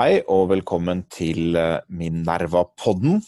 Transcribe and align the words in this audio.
Hei 0.00 0.22
og 0.32 0.46
velkommen 0.48 1.02
til 1.12 1.56
eh, 1.58 1.82
Minerva-podden. 1.92 3.18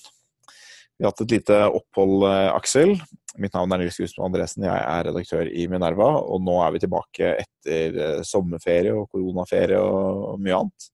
Vi 0.95 1.05
har 1.05 1.11
hatt 1.13 1.21
et 1.27 1.35
lite 1.35 1.59
opphold, 1.69 2.25
eh, 2.31 2.49
Aksel. 2.55 2.95
Mitt 3.43 3.53
navn 3.57 3.75
er 3.75 3.83
Nils 3.83 3.99
Gustav 4.01 4.25
Andresen, 4.29 4.65
jeg 4.65 4.79
er 4.81 5.09
redaktør 5.11 5.51
i 5.51 5.67
Minerva. 5.69 6.09
Og 6.25 6.41
nå 6.47 6.55
er 6.65 6.73
vi 6.73 6.81
tilbake 6.87 7.35
etter 7.43 7.99
eh, 8.07 8.23
sommerferie 8.25 8.95
og 8.97 9.11
koronaferie 9.13 9.77
og 9.83 10.41
mye 10.41 10.63
annet. 10.63 10.89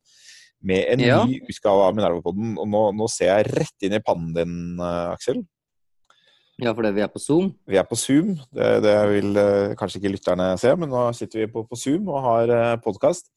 Med 0.66 0.90
en 0.92 1.04
Ja. 1.06 1.20
ny 1.24 1.38
utgave 1.46 1.86
av 1.86 1.94
Minerva-podden. 1.96 2.56
Og 2.58 2.66
nå, 2.74 2.82
nå 2.98 3.06
ser 3.08 3.30
jeg 3.30 3.52
rett 3.54 3.86
inn 3.86 3.94
i 3.96 4.02
pannen 4.04 4.34
din, 4.36 4.58
Aksel. 5.14 5.44
Ja, 6.60 6.74
fordi 6.76 6.90
vi 6.98 7.06
er 7.06 7.08
på 7.14 7.22
Zoom. 7.22 7.54
Vi 7.70 7.78
er 7.80 7.86
på 7.88 7.96
Zoom. 7.96 8.34
Det, 8.52 8.74
det 8.84 8.98
vil 9.14 9.38
kanskje 9.80 10.02
ikke 10.02 10.16
lytterne 10.18 10.50
se, 10.60 10.74
men 10.76 10.90
nå 10.92 11.06
sitter 11.16 11.46
vi 11.46 11.52
på, 11.54 11.62
på 11.70 11.78
Zoom 11.78 12.10
og 12.12 12.20
har 12.26 12.52
podkast. 12.84 13.30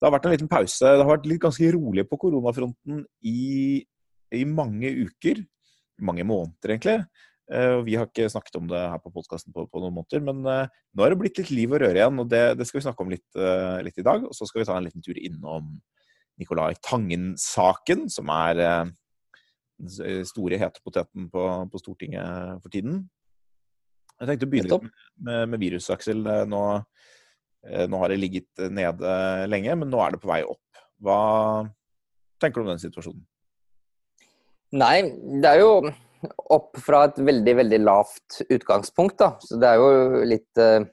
Det 0.00 0.08
har 0.08 0.14
vært 0.14 0.26
en 0.30 0.32
liten 0.32 0.48
pause. 0.48 0.80
Det 0.80 1.04
har 1.04 1.10
vært 1.10 1.26
litt 1.28 1.42
ganske 1.42 1.72
rolig 1.76 2.06
på 2.08 2.16
koronafronten 2.22 3.02
i, 3.28 3.82
i 4.32 4.44
mange 4.48 4.88
uker. 4.96 5.42
Mange 6.00 6.24
måneder, 6.24 6.72
egentlig. 6.72 6.96
Eh, 7.50 7.72
og 7.76 7.84
vi 7.84 7.98
har 7.98 8.06
ikke 8.08 8.30
snakket 8.32 8.56
om 8.60 8.70
det 8.70 8.80
her 8.80 9.00
på 9.02 9.12
podkasten 9.12 9.52
på, 9.52 9.66
på 9.68 9.82
noen 9.82 9.96
måneder, 9.98 10.22
men 10.22 10.40
eh, 10.46 10.70
nå 10.94 11.04
er 11.04 11.12
det 11.12 11.18
blitt 11.20 11.40
litt 11.42 11.50
liv 11.52 11.74
og 11.74 11.82
røre 11.82 11.98
igjen, 11.98 12.20
og 12.22 12.28
det, 12.30 12.42
det 12.56 12.66
skal 12.68 12.78
vi 12.78 12.84
snakke 12.86 13.04
om 13.04 13.10
litt, 13.12 13.26
eh, 13.36 13.80
litt 13.84 14.00
i 14.00 14.06
dag. 14.06 14.24
Og 14.24 14.36
så 14.36 14.48
skal 14.48 14.62
vi 14.62 14.68
ta 14.70 14.78
en 14.78 14.86
liten 14.86 15.04
tur 15.04 15.18
innom 15.18 15.72
Nicolai 16.40 16.72
Tangen-saken, 16.86 18.06
som 18.08 18.30
er 18.32 18.62
den 18.62 20.24
store 20.28 20.56
hete 20.60 20.80
poteten 20.84 21.26
på, 21.32 21.42
på 21.68 21.80
Stortinget 21.82 22.62
for 22.62 22.72
tiden. 22.72 23.02
Jeg 24.20 24.28
tenkte 24.30 24.48
å 24.48 24.52
begynne 24.52 24.78
med, 24.80 25.52
med 25.52 25.60
virus, 25.60 25.90
Aksel. 25.92 26.24
Nå, 26.48 26.62
nå 27.60 27.98
har 28.00 28.12
det 28.12 28.20
ligget 28.22 28.62
nede 28.72 29.10
lenge, 29.50 29.74
men 29.82 29.90
nå 29.92 30.00
er 30.00 30.14
det 30.14 30.20
på 30.22 30.30
vei 30.30 30.40
opp. 30.48 30.80
Hva 31.00 31.20
tenker 32.40 32.60
du 32.60 32.64
om 32.64 32.72
den 32.72 32.82
situasjonen? 32.82 33.24
Nei, 34.80 35.02
det 35.42 35.50
er 35.50 35.62
jo 35.64 35.72
opp 36.52 36.78
fra 36.78 37.04
et 37.08 37.18
veldig, 37.18 37.54
veldig 37.62 37.80
lavt 37.82 38.42
utgangspunkt, 38.46 39.18
da. 39.18 39.32
Så 39.42 39.58
det 39.60 39.70
er 39.70 39.80
jo 39.80 40.24
litt 40.28 40.60
eh, 40.60 40.84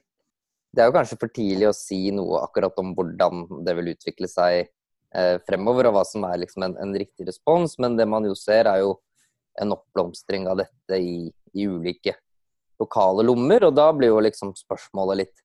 Det 0.74 0.82
er 0.82 0.90
jo 0.90 0.96
kanskje 0.96 1.18
for 1.20 1.32
tidlig 1.32 1.68
å 1.70 1.76
si 1.76 2.10
noe 2.14 2.42
akkurat 2.44 2.76
om 2.80 2.92
hvordan 2.96 3.46
det 3.66 3.74
vil 3.78 3.92
utvikle 3.94 4.28
seg 4.28 4.66
eh, 4.66 5.36
fremover, 5.46 5.88
og 5.88 5.96
hva 5.96 6.04
som 6.06 6.26
er 6.28 6.42
liksom 6.42 6.66
en, 6.66 6.76
en 6.80 6.94
riktig 6.94 7.28
respons. 7.28 7.78
Men 7.78 7.96
det 7.96 8.08
man 8.08 8.26
jo 8.28 8.34
ser, 8.38 8.68
er 8.68 8.82
jo 8.84 8.96
en 9.58 9.74
oppblomstring 9.74 10.46
av 10.50 10.60
dette 10.60 10.98
i, 11.00 11.28
i 11.54 11.66
ulike 11.66 12.14
lokale 12.78 13.24
lommer. 13.26 13.68
Og 13.68 13.76
da 13.78 13.88
blir 13.96 14.12
jo 14.12 14.22
liksom 14.24 14.54
spørsmålet 14.58 15.22
litt 15.24 15.44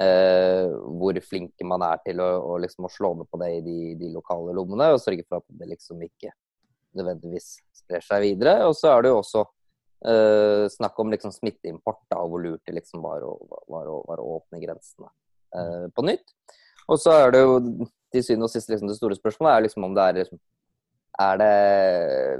eh, 0.00 0.72
hvor 1.00 1.18
flinke 1.24 1.66
man 1.68 1.84
er 1.86 2.00
til 2.04 2.20
å, 2.22 2.28
å, 2.52 2.56
liksom, 2.62 2.86
å 2.86 2.92
slå 2.92 3.12
ned 3.18 3.30
på 3.30 3.40
det 3.42 3.50
i 3.58 3.60
de, 3.64 3.78
de 4.00 4.12
lokale 4.14 4.54
lommene, 4.56 4.92
og 4.94 5.02
sørge 5.02 5.26
for 5.26 5.40
at 5.40 5.58
det 5.60 5.70
liksom 5.72 6.02
ikke 6.06 6.32
nødvendigvis 6.96 7.56
sprer 7.76 8.04
seg 8.04 8.24
videre. 8.24 8.58
Og 8.68 8.76
så 8.78 8.92
er 8.92 9.04
det 9.04 9.12
jo 9.12 9.20
også 9.20 9.44
eh, 10.12 10.64
snakk 10.72 10.98
om 11.02 11.12
liksom 11.12 11.34
smitteimport, 11.34 12.02
da, 12.10 12.22
og 12.22 12.34
hvor 12.34 12.44
lurt 12.44 12.64
det 12.68 12.78
liksom 12.78 13.04
var 13.04 13.24
å, 13.26 13.36
var 13.72 13.90
å, 13.92 14.00
var 14.08 14.22
å 14.22 14.32
åpne 14.38 14.62
grensene 14.62 15.10
eh, 15.56 15.86
på 15.92 16.06
nytt. 16.06 16.36
Og 16.86 17.00
så 17.02 17.14
er 17.24 17.32
det 17.34 17.42
jo 17.42 17.56
til 18.14 18.22
syvende 18.22 18.46
og 18.46 18.52
sist 18.52 18.70
liksom, 18.70 18.90
det 18.90 18.98
store 18.98 19.16
spørsmålet 19.18 19.54
er 19.54 19.66
liksom 19.66 19.88
om 19.88 19.96
det 19.96 20.04
er 20.04 20.20
liksom 20.22 20.42
er 21.16 21.38
det, 21.40 21.52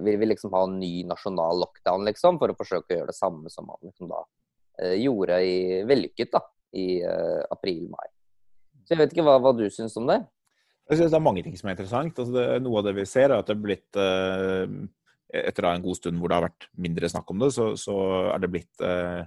Vil 0.04 0.18
vi 0.20 0.26
liksom 0.28 0.52
ha 0.52 0.66
en 0.66 0.74
ny 0.76 1.00
nasjonal 1.08 1.62
lockdown, 1.62 2.04
liksom, 2.10 2.36
for 2.40 2.52
å 2.52 2.56
forsøke 2.58 2.92
å 2.92 2.98
gjøre 2.98 3.08
det 3.08 3.16
samme 3.16 3.48
som 3.52 3.64
man 3.70 3.80
liksom 3.80 4.10
da 4.10 4.20
eh, 4.82 4.98
gjorde 5.00 5.38
i 5.40 5.54
vellykket 5.88 6.34
da, 6.34 6.42
i 6.74 7.02
uh, 7.06 7.42
april-mai. 7.54 8.06
Så 8.86 8.94
jeg 8.94 9.02
vet 9.02 9.14
ikke 9.14 9.26
hva, 9.26 9.36
hva 9.42 9.52
du 9.56 9.64
syns 9.72 9.96
om 9.98 10.06
det? 10.08 10.20
Jeg 10.86 11.00
synes 11.00 11.10
Det 11.10 11.18
er 11.18 11.26
mange 11.26 11.42
ting 11.42 11.56
som 11.58 11.68
er 11.68 11.74
interessant. 11.74 12.18
Altså 12.22 12.34
det, 12.36 12.46
noe 12.62 12.78
av 12.80 12.86
det 12.86 12.94
vi 13.00 13.06
ser, 13.10 13.30
er 13.30 13.40
at 13.40 13.48
det 13.48 13.56
er 13.56 13.64
blitt 13.64 13.98
eh, 13.98 14.76
Etter 15.42 15.66
en 15.66 15.82
god 15.82 15.98
stund 15.98 16.20
hvor 16.22 16.30
det 16.30 16.36
har 16.38 16.46
vært 16.46 16.68
mindre 16.78 17.08
snakk 17.10 17.32
om 17.34 17.40
det, 17.42 17.48
så, 17.56 17.72
så 17.74 17.96
er 18.30 18.44
det 18.44 18.50
blitt 18.52 18.84
eh, 18.86 19.24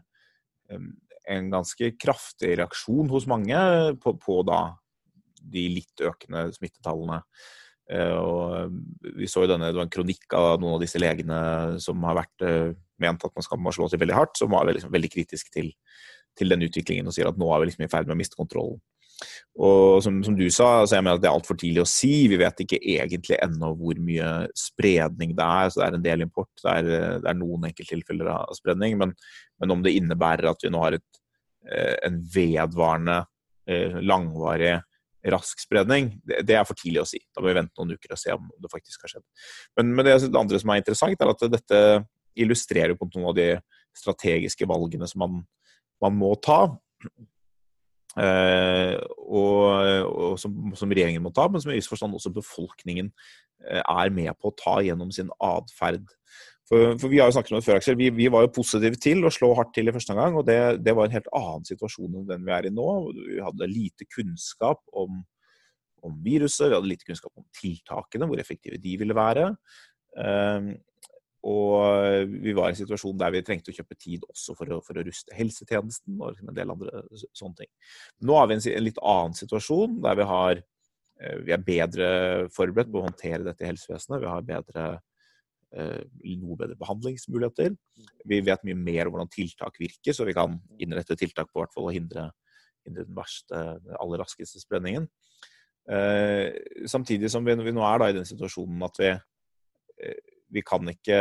en 1.29 1.49
ganske 1.51 1.89
kraftig 1.99 2.53
reaksjon 2.61 3.11
hos 3.11 3.27
mange 3.29 3.59
på, 3.99 4.13
på 4.23 4.37
da 4.47 4.61
de 5.39 5.65
litt 5.75 6.03
økende 6.07 6.47
smittetallene. 6.55 7.19
Eh, 7.91 8.15
og 8.15 8.71
vi 9.19 9.27
så 9.29 9.43
jo 9.43 9.51
denne, 9.51 9.73
Det 9.73 9.81
var 9.81 9.89
en 9.89 9.93
kronikk 9.97 10.37
av 10.39 10.61
noen 10.61 10.77
av 10.77 10.83
disse 10.83 11.01
legene 11.01 11.41
som 11.83 12.07
har 12.07 12.21
vært 12.21 12.47
eh, 12.47 12.71
ment 13.03 13.27
at 13.27 13.35
man 13.35 13.45
skal 13.45 13.71
slå 13.75 13.91
til 13.91 14.01
veldig 14.01 14.17
hardt, 14.17 14.39
som 14.39 14.55
var 14.55 14.71
liksom 14.71 14.95
veldig 14.95 15.11
kritisk 15.11 15.51
til, 15.53 15.71
til 16.39 16.53
den 16.53 16.63
utviklingen 16.65 17.09
og 17.09 17.15
sier 17.15 17.29
at 17.29 17.39
nå 17.39 17.49
er 17.51 17.61
vi 17.61 17.69
liksom 17.69 17.85
i 17.85 17.91
ferd 17.91 18.09
med 18.09 18.17
å 18.17 18.19
miste 18.19 18.39
kontrollen. 18.39 18.79
Og 19.59 19.99
som, 20.03 20.21
som, 20.23 20.35
du 20.37 20.45
sa, 20.53 20.85
så 20.87 20.95
jeg 20.95 21.03
mener 21.03 21.17
at 21.17 21.23
det 21.23 21.27
er 21.27 21.35
altfor 21.35 21.57
tidlig 21.59 21.81
å 21.83 21.89
si. 21.89 22.13
Vi 22.31 22.37
vet 22.39 22.61
ikke 22.63 22.79
egentlig 22.79 23.39
ennå 23.43 23.73
hvor 23.75 23.97
mye 23.99 24.29
spredning 24.57 25.33
det 25.35 25.47
er. 25.47 25.71
så 25.71 25.81
Det 25.81 25.87
er 25.87 25.97
en 25.97 26.05
del 26.05 26.23
import, 26.23 26.51
det 26.61 26.75
er, 26.75 26.91
det 27.19 27.31
er 27.31 27.39
noen 27.39 27.67
enkelttilfeller 27.67 28.29
av 28.37 28.53
spredning. 28.55 28.95
Men, 29.01 29.11
men, 29.59 29.73
om 29.75 29.83
det 29.83 29.95
innebærer 29.99 30.47
at 30.53 30.63
vi 30.63 30.71
nå 30.71 30.83
har 30.85 30.95
et, 30.99 31.23
en 32.07 32.21
vedvarende, 32.35 33.23
langvarig, 34.01 34.79
rask 35.29 35.59
spredning, 35.61 36.13
det, 36.23 36.39
det, 36.47 36.55
er 36.55 36.63
for 36.65 36.79
tidlig 36.79 37.03
å 37.03 37.09
si. 37.09 37.19
Da 37.35 37.43
må 37.43 37.51
vi 37.51 37.57
vente 37.59 37.75
noen 37.77 37.97
uker 37.97 38.15
og 38.15 38.21
se 38.21 38.31
om 38.33 38.47
det 38.63 38.71
faktisk 38.71 39.03
har 39.03 39.15
skjedd. 39.15 39.25
Men, 39.77 39.91
men 39.97 40.07
det, 40.07 40.15
det 40.29 40.39
andre 40.39 40.61
som 40.61 40.71
er 40.71 40.81
interessant, 40.81 41.19
er 41.19 41.33
at 41.33 41.45
dette 41.51 41.81
illustrerer 42.39 42.95
på 42.95 43.09
noen 43.11 43.31
av 43.33 43.37
de 43.37 43.49
strategiske 43.99 44.67
valgene 44.69 45.07
som 45.09 45.25
man, 45.25 45.41
man 46.03 46.15
må 46.19 46.33
ta. 46.43 46.61
Uh, 48.19 48.97
og, 49.29 49.59
og 50.09 50.39
som, 50.41 50.55
som, 50.75 50.91
regjeringen 50.91 51.23
må 51.23 51.31
ta, 51.35 51.45
men 51.47 51.61
som 51.61 51.71
i 51.71 51.77
viss 51.77 51.87
forstand 51.87 52.15
også 52.17 52.33
befolkningen 52.35 53.11
uh, 53.13 53.83
er 53.83 54.09
med 54.11 54.33
på 54.39 54.49
å 54.49 54.57
ta 54.57 54.79
gjennom 54.83 55.13
sin 55.15 55.29
atferd. 55.45 56.09
For, 56.69 56.93
for, 57.01 57.09
vi 57.09 57.17
har 57.21 57.29
jo 57.29 57.33
snakket 57.37 57.53
om 57.53 57.59
det 57.59 57.65
før, 57.65 57.79
Aksel. 57.79 57.97
Vi, 57.97 58.11
vi, 58.13 58.27
var 58.29 58.45
jo 58.45 58.53
positive 58.59 58.99
til 59.01 59.25
å 59.25 59.31
slå 59.33 59.51
hardt 59.57 59.71
til 59.77 59.89
i 59.89 59.93
første 59.95 60.13
gang, 60.17 60.35
og 60.37 60.45
det, 60.49 60.59
det, 60.85 60.93
var 60.97 61.07
en 61.07 61.15
helt 61.15 61.29
annen 61.37 61.65
situasjon 61.65 62.19
enn 62.19 62.27
den 62.29 62.43
vi 62.45 62.53
er 62.53 62.67
i 62.69 62.73
nå. 62.73 62.89
Vi 63.15 63.39
hadde 63.41 63.71
lite 63.71 64.05
kunnskap 64.09 64.83
om, 64.93 65.23
om 66.05 66.19
viruset, 66.25 66.67
vi 66.67 66.77
hadde 66.77 66.91
lite 66.91 67.09
kunnskap 67.09 67.33
om 67.33 67.47
tiltakene, 67.57 68.29
hvor 68.29 68.41
effektive 68.41 68.77
de 68.81 68.93
ville 69.01 69.17
være. 69.17 69.49
Uh, 70.13 70.75
og 71.47 72.27
vi 72.27 72.53
var 72.55 72.67
i 72.67 72.73
en 72.73 72.79
situasjon 72.81 73.19
der 73.19 73.31
vi 73.31 73.41
trengte 73.47 73.71
å 73.71 73.75
kjøpe 73.75 73.95
tid 73.95 74.25
også 74.27 74.55
for 74.57 74.75
å, 74.75 74.79
for 74.83 74.99
å 74.99 75.03
ruste 75.07 75.35
helsetjenesten 75.37 76.17
og 76.19 76.33
liksom 76.33 76.49
en 76.51 76.57
del 76.57 76.73
andre 76.73 77.03
sånne 77.31 77.61
ting. 77.61 77.69
Nå 78.27 78.35
har 78.35 78.49
vi 78.49 78.57
en, 78.57 78.63
en, 78.73 78.83
litt 78.83 78.99
annen 78.99 79.37
situasjon 79.37 80.01
der 80.03 80.17
vi, 80.19 80.25
har, 80.27 80.59
vi 81.45 81.53
er 81.55 81.63
bedre 81.63 82.09
forberedt 82.55 82.91
på 82.91 82.99
å 82.99 83.05
håndtere 83.07 83.45
dette 83.47 83.63
i 83.63 83.69
helsevesenet. 83.69 84.19
Vi 84.19 84.27
har 84.27 84.49
bedre, 84.49 84.89
noe 86.41 86.59
bedre 86.59 86.75
behandlingsmuligheter. 86.81 87.77
Vi 88.27 88.41
vet 88.43 88.67
mye 88.67 88.81
mer 88.81 89.07
om 89.07 89.15
hvordan 89.15 89.31
tiltak 89.31 89.79
virker, 89.79 90.15
så 90.17 90.27
vi 90.27 90.35
kan 90.35 90.59
innrette 90.83 91.15
tiltak 91.19 91.53
på 91.53 91.63
hvert 91.63 91.75
fall 91.75 91.87
å 91.87 91.95
hindre, 91.95 92.27
hindre 92.83 93.07
den 93.07 93.15
verste, 93.15 93.63
den 93.85 93.95
aller 93.95 94.25
raskeste 94.25 94.59
spredningen. 94.59 95.07
Samtidig 96.89 97.31
som 97.31 97.47
vi, 97.47 97.55
vi 97.63 97.73
nå 97.73 97.87
er 97.87 98.09
i 98.09 98.17
den 98.19 98.27
situasjonen 98.27 98.83
at 98.89 98.99
vi 98.99 99.13
vi 100.49 100.63
kan 100.65 100.87
ikke, 100.91 101.19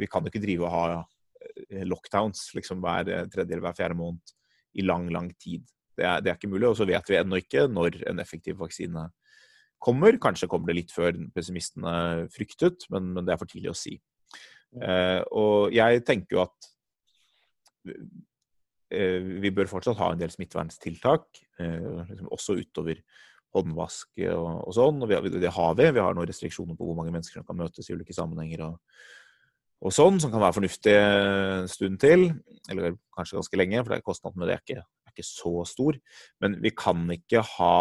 vi 0.00 0.08
kan 0.10 0.26
ikke 0.28 0.42
drive 0.42 0.66
og 0.66 0.74
ha 0.74 1.84
lockdowns 1.88 2.52
liksom 2.56 2.82
hver 2.82 3.08
tredje 3.30 3.54
eller 3.54 3.64
hver 3.66 3.76
fjerde 3.78 3.98
måned 3.98 4.34
i 4.78 4.84
lang, 4.86 5.08
lang 5.12 5.30
tid. 5.40 5.64
Det 5.98 6.06
er, 6.06 6.20
det 6.22 6.30
er 6.30 6.38
ikke 6.38 6.50
mulig. 6.52 6.68
Og 6.68 6.76
så 6.78 6.86
vet 6.88 7.10
vi 7.10 7.18
ennå 7.18 7.40
ikke 7.40 7.66
når 7.70 8.02
en 8.10 8.22
effektiv 8.22 8.60
vaksine 8.62 9.08
kommer. 9.82 10.18
Kanskje 10.22 10.48
kommer 10.50 10.70
det 10.70 10.78
litt 10.82 10.94
før 10.94 11.18
pessimistene 11.34 12.28
fryktet, 12.34 12.86
men, 12.92 13.12
men 13.16 13.26
det 13.26 13.34
er 13.34 13.40
for 13.40 13.50
tidlig 13.50 13.72
å 13.72 13.78
si. 13.78 13.96
Uh, 14.76 15.22
og 15.32 15.72
jeg 15.72 16.02
tenker 16.06 16.36
jo 16.36 16.42
at 16.44 16.68
uh, 17.88 19.30
vi 19.42 19.52
bør 19.54 19.70
fortsatt 19.70 19.98
ha 20.02 20.12
en 20.12 20.20
del 20.20 20.32
smitteverntiltak, 20.34 21.40
uh, 21.62 22.04
liksom 22.10 22.28
også 22.34 22.58
utover 22.60 23.00
håndvask 23.56 24.24
og, 24.28 24.48
og 24.68 24.74
sånn. 24.76 25.02
og 25.02 25.10
vi, 25.10 25.32
Det 25.40 25.54
har 25.54 25.76
vi. 25.78 25.88
Vi 25.94 26.02
har 26.04 26.16
noen 26.16 26.28
restriksjoner 26.28 26.76
på 26.76 26.88
hvor 26.88 26.98
mange 26.98 27.14
mennesker 27.14 27.40
som 27.40 27.48
kan 27.48 27.58
møtes 27.58 27.88
i 27.88 27.96
ulike 27.96 28.16
sammenhenger. 28.16 28.64
og, 28.68 29.02
og 29.84 29.94
sånn, 29.94 30.20
Som 30.20 30.32
kan 30.34 30.42
være 30.44 30.58
fornuftig 30.58 30.94
en 30.94 31.68
stund 31.70 32.00
til, 32.02 32.30
eller 32.68 32.98
kanskje 33.16 33.38
ganske 33.40 33.60
lenge, 33.60 33.82
for 33.84 33.94
det 33.94 34.06
kostnaden 34.06 34.40
med 34.40 34.50
det 34.50 34.56
er 34.56 34.64
ikke, 34.64 34.86
er 35.08 35.14
ikke 35.14 35.28
så 35.28 35.54
stor. 35.68 36.00
Men 36.44 36.58
vi 36.64 36.74
kan 36.76 37.04
ikke 37.14 37.44
ha 37.56 37.76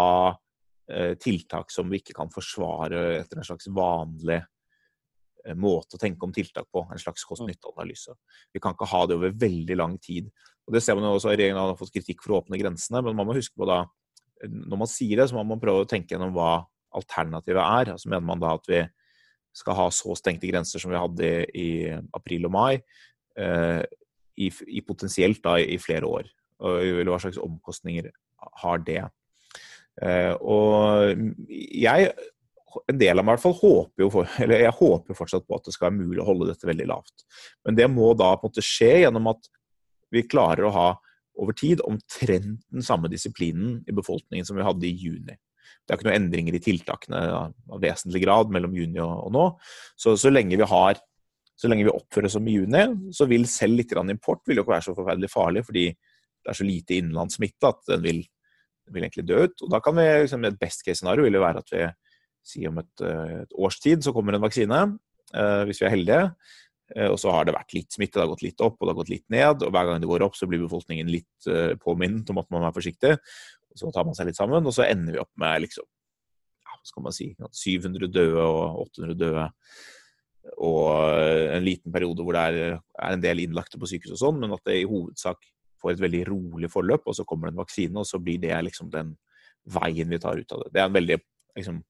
eh, 0.89 1.15
tiltak 1.19 1.73
som 1.73 1.89
vi 1.91 2.01
ikke 2.01 2.15
kan 2.17 2.31
forsvare 2.33 3.19
etter 3.19 3.41
en 3.41 3.49
slags 3.49 3.67
vanlig 3.67 4.39
eh, 4.39 5.57
måte 5.57 5.99
å 5.99 6.01
tenke 6.01 6.27
om 6.27 6.35
tiltak 6.35 6.69
på. 6.71 6.87
En 6.87 7.01
slags 7.01 7.27
kost-nytte-analyse. 7.27 8.15
Vi 8.55 8.63
kan 8.63 8.77
ikke 8.77 8.91
ha 8.93 9.03
det 9.05 9.19
over 9.19 9.35
veldig 9.35 9.81
lang 9.83 9.99
tid. 9.99 10.31
Og 10.67 10.75
Det 10.75 10.83
ser 10.83 10.95
man 10.95 11.07
jo 11.07 11.15
også, 11.15 11.31
Regjeringen 11.31 11.63
har 11.63 11.79
fått 11.79 11.95
kritikk 11.95 12.23
for 12.23 12.35
å 12.35 12.41
åpne 12.41 12.59
grensene, 12.59 13.03
men 13.03 13.15
man 13.15 13.27
må 13.27 13.35
huske 13.37 13.55
på 13.55 13.67
da 13.67 13.85
når 14.45 14.81
man 14.83 14.89
sier 14.91 15.21
det, 15.21 15.29
så 15.29 15.37
må 15.37 15.45
man 15.47 15.61
prøve 15.61 15.85
å 15.85 15.89
tenke 15.89 16.13
gjennom 16.13 16.33
hva 16.35 16.61
alternativet 16.97 17.61
er. 17.63 17.93
Altså 17.93 18.11
Mener 18.11 18.27
man 18.27 18.41
da 18.41 18.53
at 18.57 18.69
vi 18.69 18.83
skal 19.57 19.77
ha 19.79 19.87
så 19.93 20.13
stengte 20.17 20.49
grenser 20.49 20.81
som 20.81 20.93
vi 20.93 21.01
hadde 21.01 21.31
i, 21.57 21.69
april 22.15 22.45
og 22.49 22.53
mai, 22.53 22.79
eh, 23.39 23.81
i, 24.37 24.51
i, 24.69 24.83
potensielt 24.85 25.41
da 25.45 25.57
i 25.61 25.79
flere 25.81 26.09
år? 26.09 26.29
Og, 26.61 27.03
hva 27.09 27.19
slags 27.21 27.41
omkostninger 27.41 28.09
har 28.63 28.81
det? 28.85 29.03
Eh, 30.01 30.33
og 30.37 31.17
jeg 31.49 32.11
en 32.91 32.99
del 32.99 33.17
av 33.17 33.25
meg 33.25 33.31
i 33.31 33.35
hvert 33.37 33.45
fall 33.45 33.57
håper 33.57 34.03
jo 34.03 34.09
for, 34.13 34.29
eller 34.43 34.63
jeg 34.65 34.77
håper 34.79 35.17
fortsatt 35.17 35.47
på 35.47 35.57
at 35.57 35.67
det 35.67 35.75
skal 35.75 35.89
være 35.89 36.01
mulig 36.03 36.21
å 36.23 36.27
holde 36.27 36.49
dette 36.51 36.69
veldig 36.69 36.89
lavt. 36.89 37.25
Men 37.65 37.79
det 37.79 37.89
må 37.91 38.11
da 38.17 38.33
på 38.35 38.47
en 38.47 38.53
måte 38.53 38.65
skje 38.65 38.93
gjennom 39.03 39.31
at 39.33 39.49
vi 40.13 40.23
klarer 40.29 40.67
å 40.67 40.73
ha 40.75 40.87
over 41.37 41.55
tid 41.57 41.83
omtrent 41.85 42.63
den 42.73 42.85
samme 42.85 43.11
disiplinen 43.11 43.81
i 43.87 43.95
befolkningen 43.95 44.47
som 44.47 44.57
vi 44.57 44.65
hadde 44.65 44.87
i 44.89 44.95
juni. 44.95 45.35
Det 45.87 45.93
er 45.93 45.99
ikke 45.99 46.07
noen 46.09 46.21
endringer 46.21 46.57
i 46.57 46.63
tiltakene 46.63 47.19
av 47.37 47.81
vesentlig 47.83 48.23
grad 48.23 48.51
mellom 48.51 48.75
juni 48.75 48.99
og, 49.03 49.29
nå. 49.35 49.45
Så, 49.99 50.15
så 50.19 50.31
lenge 50.33 50.59
vi 50.59 50.67
har 50.67 50.99
så 51.57 51.69
lenge 51.71 51.87
vi 51.87 51.93
oppfører 51.93 52.29
oss 52.29 52.35
som 52.37 52.47
i 52.47 52.53
juni, 52.53 52.83
så 53.15 53.25
vil 53.29 53.47
selv 53.49 53.79
litt 53.79 53.93
import 53.97 54.43
vil 54.45 54.59
jo 54.59 54.63
ikke 54.63 54.75
være 54.75 54.85
så 54.85 54.93
forferdelig 54.97 55.29
farlig, 55.33 55.63
fordi 55.65 55.85
det 55.89 56.51
er 56.51 56.57
så 56.59 56.67
lite 56.67 56.97
innenlandssmitte 56.99 57.71
at 57.71 57.79
den 57.89 58.03
vil, 58.03 58.19
vil, 58.93 59.07
egentlig 59.07 59.25
dø 59.25 59.39
ut. 59.47 59.63
Og 59.65 59.71
da 59.73 59.79
kan 59.81 59.97
vi, 59.97 60.05
liksom, 60.21 60.45
Et 60.45 60.59
best 60.59 60.85
case 60.85 61.01
scenario 61.01 61.25
vil 61.25 61.33
jo 61.33 61.41
være 61.41 61.63
at 61.63 61.73
vi 61.73 61.87
sier 62.45 62.69
om 62.69 62.77
et, 62.77 62.93
eh, 63.01 63.41
et 63.41 63.57
års 63.57 63.79
tid 63.81 64.05
så 64.05 64.13
kommer 64.13 64.37
en 64.37 64.45
vaksine, 64.45 64.83
eh, 65.33 65.63
hvis 65.65 65.81
vi 65.81 65.89
er 65.89 65.95
heldige. 65.95 66.21
Eh, 66.95 67.09
og 67.11 67.17
så 67.19 67.33
har 67.33 67.47
det 67.47 67.55
vært 67.55 67.75
litt 67.75 67.91
smitte, 67.95 68.15
det 68.17 68.23
har 68.23 68.31
gått 68.31 68.45
litt 68.45 68.63
opp 68.63 68.79
og 68.79 68.87
det 68.87 68.93
har 68.93 69.01
gått 69.01 69.11
litt 69.11 69.27
ned. 69.33 69.65
Og 69.65 69.73
hver 69.73 69.89
gang 69.89 70.01
det 70.03 70.09
går 70.09 70.25
opp, 70.27 70.37
så 70.39 70.47
blir 70.49 70.63
befolkningen 70.63 71.11
litt 71.11 71.49
uh, 71.51 71.73
påminnet 71.83 72.31
om 72.31 72.41
at 72.41 72.49
man 72.53 72.67
er 72.67 72.75
forsiktig. 72.75 73.17
Så 73.77 73.91
tar 73.93 74.07
man 74.07 74.17
seg 74.17 74.29
litt 74.29 74.39
sammen, 74.39 74.65
og 74.65 74.73
så 74.73 74.87
ender 74.87 75.17
vi 75.17 75.21
opp 75.21 75.33
med 75.41 75.67
liksom, 75.67 75.85
ja, 75.85 76.73
hva 76.73 76.89
skal 76.89 77.05
man 77.05 77.15
si, 77.15 77.29
700 77.37 78.09
døde 78.09 78.47
og 78.47 78.87
800 78.87 79.19
døde. 79.19 79.45
Og 80.63 80.87
en 81.51 81.65
liten 81.65 81.91
periode 81.93 82.23
hvor 82.23 82.37
det 82.37 82.45
er, 82.47 82.79
er 82.79 83.13
en 83.13 83.21
del 83.21 83.43
innlagte 83.43 83.77
på 83.77 83.89
sykehus 83.89 84.15
og 84.15 84.21
sånn, 84.23 84.41
men 84.41 84.55
at 84.55 84.63
det 84.65 84.79
i 84.79 84.87
hovedsak 84.87 85.43
får 85.77 85.93
et 85.93 86.03
veldig 86.07 86.23
rolig 86.31 86.71
forløp, 86.73 87.03
og 87.05 87.13
så 87.13 87.27
kommer 87.27 87.49
det 87.49 87.57
en 87.57 87.61
vaksine, 87.61 87.99
og 87.99 88.07
så 88.07 88.17
blir 88.23 88.39
det 88.41 88.55
liksom 88.65 88.89
den 88.93 89.11
veien 89.75 90.09
vi 90.09 90.21
tar 90.23 90.39
ut 90.39 90.55
av 90.55 90.63
det. 90.63 90.71
Det 90.73 90.81
er 90.81 90.87
en 90.87 90.95
veldig 90.95 91.17
liksom, 91.59 91.81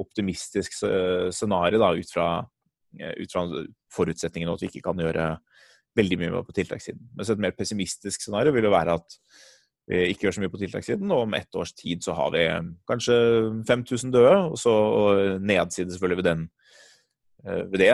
optimistisk 0.00 0.80
scenario 0.80 1.92
ut 2.00 2.10
fra 2.10 2.30
Eh, 2.40 2.57
ut 2.96 3.32
fra 3.32 3.44
forutsetningen 3.94 4.50
at 4.52 4.62
vi 4.62 4.70
ikke 4.70 4.84
kan 4.86 5.00
gjøre 5.02 5.30
veldig 5.98 6.18
mye 6.20 6.42
på 6.46 6.56
tiltakssiden. 6.56 7.10
Mens 7.16 7.30
et 7.32 7.42
mer 7.42 7.54
pessimistisk 7.56 8.24
scenario 8.24 8.54
vil 8.54 8.68
jo 8.68 8.74
være 8.74 8.98
at 8.98 9.18
vi 9.88 10.02
ikke 10.10 10.26
gjør 10.26 10.36
så 10.36 10.42
mye 10.42 10.52
på 10.52 10.60
tiltakssiden, 10.60 11.12
og 11.14 11.24
om 11.24 11.34
ett 11.38 11.56
års 11.56 11.72
tid 11.76 12.04
så 12.04 12.14
har 12.16 12.32
vi 12.34 12.44
kanskje 12.90 13.16
5000 13.68 14.12
døde, 14.12 14.34
og 14.50 14.58
så 14.60 14.72
og 14.72 15.40
nedside 15.40 15.94
selvfølgelig 15.94 16.20
ved 16.20 16.28
den 16.28 16.42
eh, 17.46 17.62
ved 17.72 17.78
det, 17.80 17.92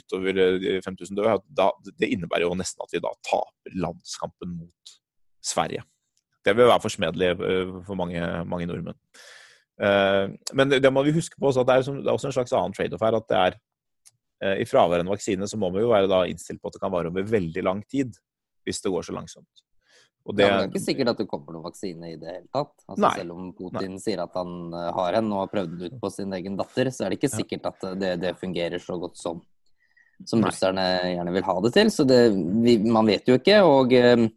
utover 0.00 0.40
de 0.64 0.80
5000 0.82 1.20
døde, 1.20 1.36
da, 1.46 1.70
det 2.00 2.10
innebærer 2.10 2.48
jo 2.48 2.58
nesten 2.58 2.82
at 2.82 2.94
vi 2.94 3.02
da 3.04 3.14
taper 3.28 3.78
landskampen 3.84 4.56
mot 4.58 4.96
Sverige. 5.42 5.86
Det 6.42 6.56
vil 6.58 6.66
være 6.66 6.82
forsmedelig 6.82 7.36
eh, 7.38 7.70
for 7.86 7.98
mange, 7.98 8.26
mange 8.44 8.66
nordmenn. 8.66 8.98
Men 10.54 10.70
det 10.70 10.90
må 10.92 11.02
vi 11.02 11.14
huske 11.14 11.38
på 11.40 11.48
også, 11.48 11.62
at 11.62 11.66
det 11.66 11.74
er, 11.74 11.94
det 11.96 12.06
er 12.06 12.12
også 12.12 12.28
en 12.28 12.34
slags 12.34 12.52
annen 12.54 12.74
trade-off 12.76 13.02
her. 13.02 13.16
at 13.16 13.28
det 13.30 13.38
er 13.38 13.54
Eh, 13.54 13.71
i 14.42 14.64
fravær 14.66 14.98
av 14.98 15.04
en 15.04 15.12
vaksine 15.12 15.46
så 15.46 15.58
må 15.60 15.68
vi 15.70 15.84
jo 15.84 15.92
være 15.92 16.08
da 16.10 16.24
innstilt 16.26 16.58
på 16.58 16.70
at 16.70 16.74
det 16.74 16.80
kan 16.82 16.90
vare 16.90 17.12
over 17.12 17.26
veldig 17.30 17.62
lang 17.62 17.82
tid 17.86 18.16
hvis 18.66 18.80
det 18.82 18.90
går 18.90 19.06
så 19.06 19.14
langsomt. 19.14 19.62
Det, 20.22 20.44
ja, 20.44 20.54
det, 20.54 20.58
er 20.62 20.68
ikke 20.70 20.84
sikkert 20.84 21.08
at 21.10 21.18
det 21.18 21.26
kommer 21.26 21.56
noen 21.56 21.64
vaksine 21.66 22.12
i 22.12 22.18
det 22.18 22.28
hele 22.30 22.46
tatt. 22.54 22.76
Altså, 22.86 23.08
selv 23.18 23.34
om 23.34 23.48
Putin 23.58 23.96
nei. 23.96 24.02
sier 24.02 24.20
at 24.22 24.36
han 24.38 24.52
eh, 24.78 24.90
har 24.94 25.16
en 25.18 25.32
og 25.32 25.40
har 25.40 25.50
prøvd 25.50 25.72
den 25.72 25.88
ut 25.90 25.96
på 26.04 26.10
sin 26.14 26.36
egen 26.38 26.58
datter, 26.60 26.90
så 26.94 27.04
er 27.04 27.10
det 27.10 27.18
ikke 27.18 27.32
sikkert 27.32 27.66
at 27.72 27.88
det, 27.98 28.12
det 28.22 28.36
fungerer 28.38 28.78
så 28.82 29.00
godt 29.02 29.18
som, 29.18 29.40
som 30.28 30.44
russerne 30.46 30.84
gjerne 31.08 31.34
vil 31.34 31.46
ha 31.48 31.56
det 31.66 31.72
til. 31.74 31.90
Så 31.90 32.06
det, 32.06 32.20
vi, 32.62 32.76
man 32.86 33.10
vet 33.10 33.26
jo 33.26 33.40
ikke. 33.40 33.58
Og, 33.66 33.96
eh, 33.98 34.28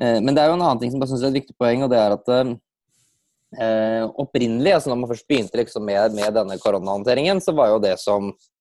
eh, 0.00 0.22
men 0.24 0.32
det 0.32 0.40
er 0.40 0.48
jo 0.48 0.56
en 0.56 0.64
annen 0.70 0.80
ting 0.80 0.94
som 0.94 1.04
jeg 1.04 1.12
synes 1.12 1.26
er 1.26 1.34
et 1.34 1.40
viktig 1.42 1.58
poeng, 1.60 1.84
og 1.84 1.92
det 1.92 2.00
er 2.00 2.16
at 2.16 2.32
eh, 2.32 4.08
opprinnelig, 4.24 4.72
altså 4.78 4.94
når 4.94 5.02
man 5.02 5.12
først 5.12 5.28
begynte 5.28 5.60
liksom 5.60 5.84
med, 5.84 6.16
med 6.16 6.32
denne 6.40 6.56
koronahåndteringen, 6.64 7.44
så 7.44 7.52
var 7.52 7.74
jo 7.74 7.84
det 7.84 7.98
som 8.00 8.32
Eh, 8.32 8.53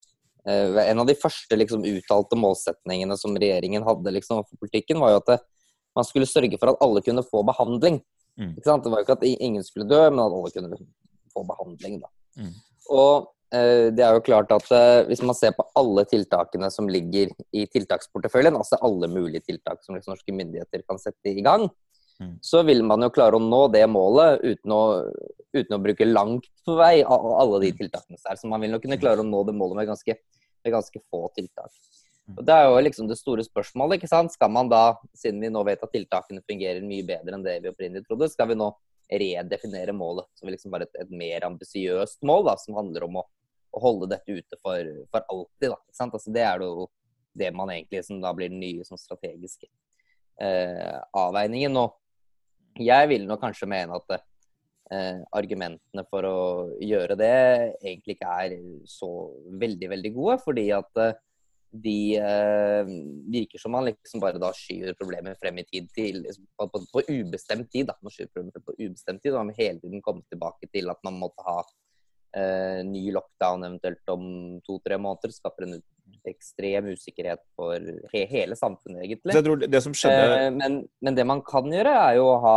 en 0.43 0.99
av 0.99 1.07
de 1.07 1.15
første 1.15 1.55
liksom, 1.55 1.85
uttalte 1.87 2.35
målsetningene 2.35 3.15
som 3.19 3.35
regjeringen 3.39 3.85
hadde 3.87 4.11
liksom, 4.17 4.41
for 4.47 4.59
politikken, 4.59 4.99
var 4.99 5.13
jo 5.13 5.21
at 5.21 5.29
det, 5.31 5.37
man 5.95 6.07
skulle 6.07 6.27
sørge 6.29 6.57
for 6.59 6.73
at 6.73 6.81
alle 6.83 7.03
kunne 7.05 7.23
få 7.25 7.43
behandling. 7.47 8.01
Mm. 8.39 8.55
Det 8.57 8.65
var 8.65 8.99
jo 8.99 9.05
ikke 9.05 9.17
at 9.19 9.27
ingen 9.29 9.63
skulle 9.63 9.87
dø, 9.89 10.01
men 10.09 10.23
at 10.23 10.35
alle 10.35 10.51
kunne 10.55 10.81
få 11.33 11.45
behandling. 11.49 12.01
Mm. 12.39 12.51
Og 12.93 13.29
eh, 13.53 13.87
det 13.93 14.05
er 14.05 14.17
jo 14.17 14.25
klart 14.25 14.51
at 14.55 14.69
eh, 14.73 15.05
hvis 15.09 15.23
man 15.25 15.37
ser 15.37 15.53
på 15.57 15.65
alle 15.79 16.05
tiltakene 16.09 16.69
som 16.73 16.89
ligger 16.89 17.33
i 17.53 17.65
tiltaksporteføljen, 17.69 18.57
altså 18.57 18.81
alle 18.81 19.09
mulige 19.11 19.45
tiltak 19.45 19.83
som 19.85 19.97
liksom, 19.97 20.17
norske 20.17 20.35
myndigheter 20.35 20.85
kan 20.87 21.01
sette 21.01 21.33
i 21.33 21.45
gang. 21.45 21.69
Så 22.41 22.63
vil 22.67 22.83
man 22.87 23.05
jo 23.05 23.11
klare 23.13 23.39
å 23.39 23.43
nå 23.43 23.65
det 23.73 23.83
målet 23.91 24.43
uten 24.43 24.75
å, 24.75 24.83
uten 25.53 25.77
å 25.77 25.81
bruke 25.81 26.07
langt 26.07 26.49
på 26.65 26.77
vei 26.79 27.03
av 27.03 27.25
alle 27.39 27.61
de 27.65 27.73
tiltakene. 27.81 28.19
Så 28.19 28.49
man 28.51 28.63
vil 28.63 28.73
nok 28.73 28.85
kunne 28.85 29.01
klare 29.01 29.23
å 29.23 29.27
nå 29.27 29.43
det 29.47 29.55
målet 29.57 29.81
med 29.81 29.91
ganske 29.91 30.17
med 30.63 30.73
ganske 30.73 30.99
få 31.11 31.27
tiltak. 31.35 31.71
Mm. 32.27 32.37
Og 32.37 32.45
Det 32.45 32.55
er 32.55 32.65
jo 32.65 32.79
liksom 32.87 33.07
det 33.07 33.19
store 33.19 33.43
spørsmålet. 33.43 33.97
ikke 33.97 34.07
sant? 34.07 34.31
Skal 34.31 34.51
man 34.51 34.69
da, 34.69 34.95
siden 35.13 35.41
vi 35.41 35.51
nå 35.51 35.63
vet 35.63 35.83
at 35.83 35.91
tiltakene 35.91 36.43
fungerer 36.47 36.81
mye 36.81 37.05
bedre 37.07 37.35
enn 37.35 37.43
det 37.43 37.59
vi 37.63 37.71
opprinnelig 37.71 38.07
trodde, 38.07 38.31
skal 38.31 38.47
vi 38.51 38.59
nå 38.59 38.71
redefinere 39.11 39.93
målet 39.93 40.25
som 40.39 40.49
liksom 40.49 40.71
bare 40.71 40.87
et, 40.87 41.01
et 41.03 41.09
mer 41.11 41.43
ambisiøst 41.45 42.23
mål, 42.23 42.45
da, 42.47 42.55
som 42.57 42.79
handler 42.79 43.03
om 43.05 43.19
å, 43.19 43.25
å 43.75 43.81
holde 43.83 44.09
dette 44.15 44.31
ute 44.31 44.57
for, 44.61 44.93
for 45.11 45.25
alltid. 45.27 45.73
da, 45.73 45.77
ikke 45.83 45.99
sant? 45.99 46.15
Altså 46.15 46.31
Det 46.31 46.45
er 46.47 46.63
jo 46.63 46.87
det 47.33 47.51
man 47.51 47.73
egentlig 47.73 48.05
som 48.05 48.21
da 48.21 48.31
blir 48.33 48.49
den 48.49 48.61
nye 48.61 48.85
sånn 48.87 49.01
strategiske 49.01 49.67
eh, 50.39 50.97
avveiningen. 51.17 51.75
Og 51.81 51.97
jeg 52.79 53.09
vil 53.11 53.27
nok 53.29 53.41
kanskje 53.43 53.69
mene 53.69 53.97
at 53.99 54.15
eh, 54.17 55.19
argumentene 55.35 56.05
for 56.09 56.27
å 56.27 56.39
gjøre 56.81 57.17
det 57.19 57.35
egentlig 57.83 58.17
ikke 58.17 58.39
er 58.45 58.57
så 58.89 59.11
veldig, 59.61 59.91
veldig 59.93 60.13
gode. 60.15 60.39
Fordi 60.45 60.65
at 60.75 61.03
eh, 61.03 61.15
de 61.73 61.97
eh, 62.21 62.91
virker 63.33 63.61
som 63.61 63.73
man 63.73 63.87
liksom 63.87 64.21
bare 64.21 64.41
da 64.41 64.51
skyver 64.53 64.97
problemet 64.97 65.39
frem 65.41 65.57
i 65.61 65.65
tid 65.65 65.87
til 65.95 66.21
på, 66.29 66.67
på, 66.69 66.83
på 66.93 67.05
ubestemt 67.09 67.71
tid. 67.73 67.89
da, 67.89 67.97
Man 68.01 68.13
skyver 68.13 68.31
problemet 68.33 68.65
på 68.65 68.77
ubestemt 68.77 69.23
tid, 69.23 69.33
og 69.33 69.47
man 69.47 69.57
hele 69.57 69.79
tiden 69.81 70.03
kommer 70.05 70.25
tilbake 70.29 70.69
til 70.73 70.93
at 70.93 71.01
man 71.05 71.17
måtte 71.21 71.45
ha 71.47 71.61
ny 72.87 73.03
lockdown 73.13 73.61
eventuelt 73.67 74.09
om 74.09 74.23
to-tre 74.65 74.97
måneder. 74.97 75.33
Skaper 75.35 75.67
en 75.67 75.75
ekstrem 76.29 76.87
usikkerhet 76.93 77.41
for 77.57 77.79
he 78.13 78.23
hele 78.29 78.55
samfunnet, 78.55 79.03
egentlig. 79.03 79.35
Det, 79.35 79.67
det 79.71 79.81
skjedde... 79.83 80.39
eh, 80.45 80.49
men, 80.55 80.79
men, 81.03 81.17
det 81.17 81.25
man 81.27 81.43
kan 81.45 81.67
gjøre, 81.71 81.93
er 82.07 82.17
jo 82.19 82.27
å 82.31 82.37
ha 82.43 82.55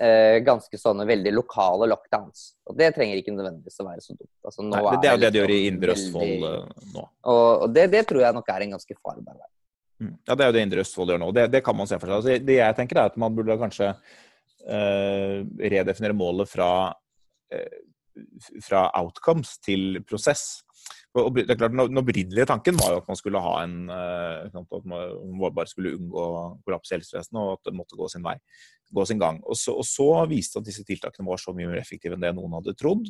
eh, 0.00 0.40
ganske 0.46 0.80
sånne 0.80 1.06
veldig 1.08 1.32
lokale 1.36 1.88
lockdowns. 1.90 2.46
Og 2.70 2.78
det 2.78 2.92
trenger 2.96 3.20
ikke 3.20 3.34
nødvendigvis 3.36 3.80
å 3.82 3.88
være 3.88 4.04
så 4.04 4.16
dumt. 4.16 4.32
Altså, 4.46 4.66
Nei, 4.66 4.82
det 4.96 5.12
er 5.12 5.16
jo 5.16 5.22
det 5.24 5.32
de 5.32 5.42
gjør 5.42 5.54
i 5.54 5.60
liksom 5.60 5.74
Indre 5.74 5.96
Østfold 5.96 6.32
veldig... 6.34 6.54
Eh, 6.56 6.88
nå. 6.96 7.06
Og, 7.34 7.46
og 7.50 7.76
det, 7.76 7.86
det, 7.94 8.04
tror 8.10 8.24
jeg 8.26 8.38
nok 8.38 8.52
er 8.54 8.66
en 8.66 8.78
ganske 8.78 8.98
farbar 8.98 9.36
vei. 9.36 9.52
Mm. 10.00 10.16
Ja, 10.16 10.34
det 10.34 10.42
er 10.42 10.48
jo 10.48 10.56
det 10.56 10.64
Indre 10.66 10.86
Østfold 10.86 11.14
gjør 11.14 11.22
nå. 11.26 11.30
Det, 11.36 11.46
det 11.52 11.62
kan 11.66 11.78
man 11.78 11.90
se 11.90 12.00
for 12.00 12.10
seg. 12.10 12.18
Altså, 12.18 12.48
det 12.50 12.58
jeg 12.58 12.78
tenker 12.80 13.02
er 13.02 13.12
at 13.12 13.20
man 13.20 13.36
burde 13.36 13.60
kanskje 13.60 13.92
eh, 13.92 15.38
redefinere 15.76 16.16
målet 16.16 16.50
fra, 16.50 16.72
eh, 17.54 17.80
fra 18.64 18.88
outcomes 18.98 19.56
til 19.64 20.02
prosess. 20.08 20.62
Og 21.18 21.34
det 21.34 21.50
er 21.50 21.58
klart, 21.58 21.74
Den 21.74 21.98
opprinnelige 21.98 22.46
tanken 22.46 22.76
var 22.78 22.92
jo 22.92 23.00
at 23.02 23.08
man 23.10 23.18
skulle 23.18 23.40
ha 23.42 23.54
en 23.64 23.90
eh, 23.90 24.46
at 24.46 24.84
man 24.86 25.54
bare 25.54 25.66
skulle 25.66 25.96
unngå 25.98 26.26
kollaps 26.64 26.92
i 26.92 26.94
helsevesenet, 26.96 27.40
og 27.40 27.58
at 27.58 27.66
det 27.66 27.76
måtte 27.76 27.98
gå 27.98 28.08
sin 28.08 28.24
vei 28.24 28.36
gå 28.94 29.04
sin 29.06 29.20
gang. 29.20 29.40
Og 29.46 29.56
så, 29.58 29.74
og 29.76 29.86
så 29.86 30.08
viste 30.30 30.60
at 30.60 30.66
disse 30.66 30.84
tiltakene 30.86 31.28
var 31.28 31.40
så 31.40 31.54
mye 31.54 31.70
mer 31.70 31.80
effektive 31.80 32.16
enn 32.16 32.24
det 32.24 32.32
noen 32.36 32.56
hadde 32.58 32.76
trodd. 32.78 33.06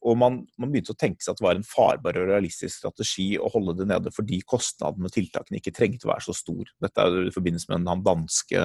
Og 0.00 0.16
man, 0.16 0.38
man, 0.56 0.70
begynte 0.72 0.94
å 0.94 0.98
tenke 0.98 1.20
seg 1.20 1.34
at 1.34 1.40
det 1.40 1.44
var 1.44 1.58
en 1.58 1.66
farbar 1.66 2.16
og 2.16 2.30
realistisk 2.30 2.78
strategi 2.78 3.34
å 3.36 3.50
holde 3.52 3.74
det 3.82 3.86
nede 3.90 4.12
fordi 4.14 4.38
kostnadene 4.48 5.04
med 5.04 5.12
tiltakene 5.12 5.60
ikke 5.60 5.74
trengte 5.76 6.08
å 6.08 6.12
være 6.14 6.24
så 6.24 6.34
stor. 6.36 6.70
Dette 6.80 7.04
er 7.04 7.28
i 7.28 7.34
forbindelse 7.34 7.68
med 7.68 7.84
den 7.84 8.04
danske 8.06 8.64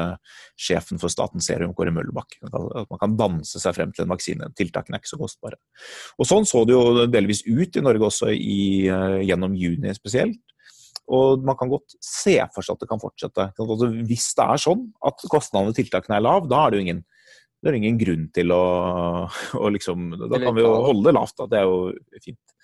sjefen 0.55 1.01
for 1.01 1.11
Statens 1.11 1.49
serum, 1.49 1.75
Kåre 1.75 1.91
Møllebakk. 1.95 2.37
At 2.47 2.91
man 2.93 3.01
kan 3.01 3.17
danse 3.19 3.59
seg 3.59 3.75
frem 3.75 3.91
til 3.91 4.05
en 4.05 4.13
vaksine. 4.15 4.47
Tiltakene 4.55 4.95
er 4.95 5.03
ikke 5.03 5.11
så 5.11 5.21
kostbare. 5.21 5.59
Og 6.15 6.29
Sånn 6.29 6.47
så 6.47 6.63
det 6.67 6.75
jo 6.75 7.05
delvis 7.11 7.43
ut 7.47 7.75
i 7.75 7.83
Norge 7.83 8.07
også 8.07 8.31
i, 8.31 8.87
eh, 8.87 9.21
gjennom 9.27 9.55
juni 9.59 9.91
spesielt. 9.97 10.39
Og 11.11 11.43
man 11.45 11.57
kan 11.59 11.69
godt 11.69 11.97
se 12.01 12.39
for 12.53 12.65
seg 12.65 12.77
at 12.77 12.85
det 12.85 12.89
kan 12.89 13.01
fortsette. 13.01 13.49
Altså, 13.61 13.91
hvis 14.07 14.31
det 14.37 14.45
er 14.45 14.61
sånn 14.61 14.87
at 15.05 15.27
kostnadene 15.29 15.73
og 15.73 15.77
tiltakene 15.77 16.17
er 16.17 16.25
lav, 16.25 16.47
da 16.49 16.63
er 16.63 16.73
det 16.73 16.79
jo 16.79 16.85
ingen, 16.87 17.03
det 17.65 17.71
er 17.71 17.79
ingen 17.79 17.97
grunn 17.97 18.25
til 18.29 18.53
å, 18.53 18.63
å 19.63 19.69
liksom 19.73 20.11
Da 20.29 20.39
kan 20.41 20.53
vi 20.53 20.61
jo 20.61 20.71
holde 20.85 21.09
det 21.09 21.15
lavt, 21.17 21.35
da. 21.41 21.49
Det 21.49 21.59
er 21.59 21.65
jo 21.65 22.21
fint. 22.21 22.55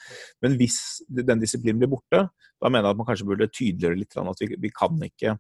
Men 0.46 0.58
hvis 0.62 0.79
den 1.10 1.41
disiplinen 1.41 1.81
blir 1.81 1.89
borte, 1.89 2.27
da 2.29 2.70
mener 2.70 2.89
jeg 2.89 2.96
at 2.96 3.01
man 3.01 3.10
kanskje 3.10 3.29
burde 3.31 3.50
tydeliggjøre 3.50 4.01
litt 4.03 4.20
at 4.22 4.43
vi, 4.46 4.51
vi 4.62 4.74
kan 4.75 5.08
ikke 5.10 5.36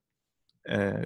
eh, 0.65 1.05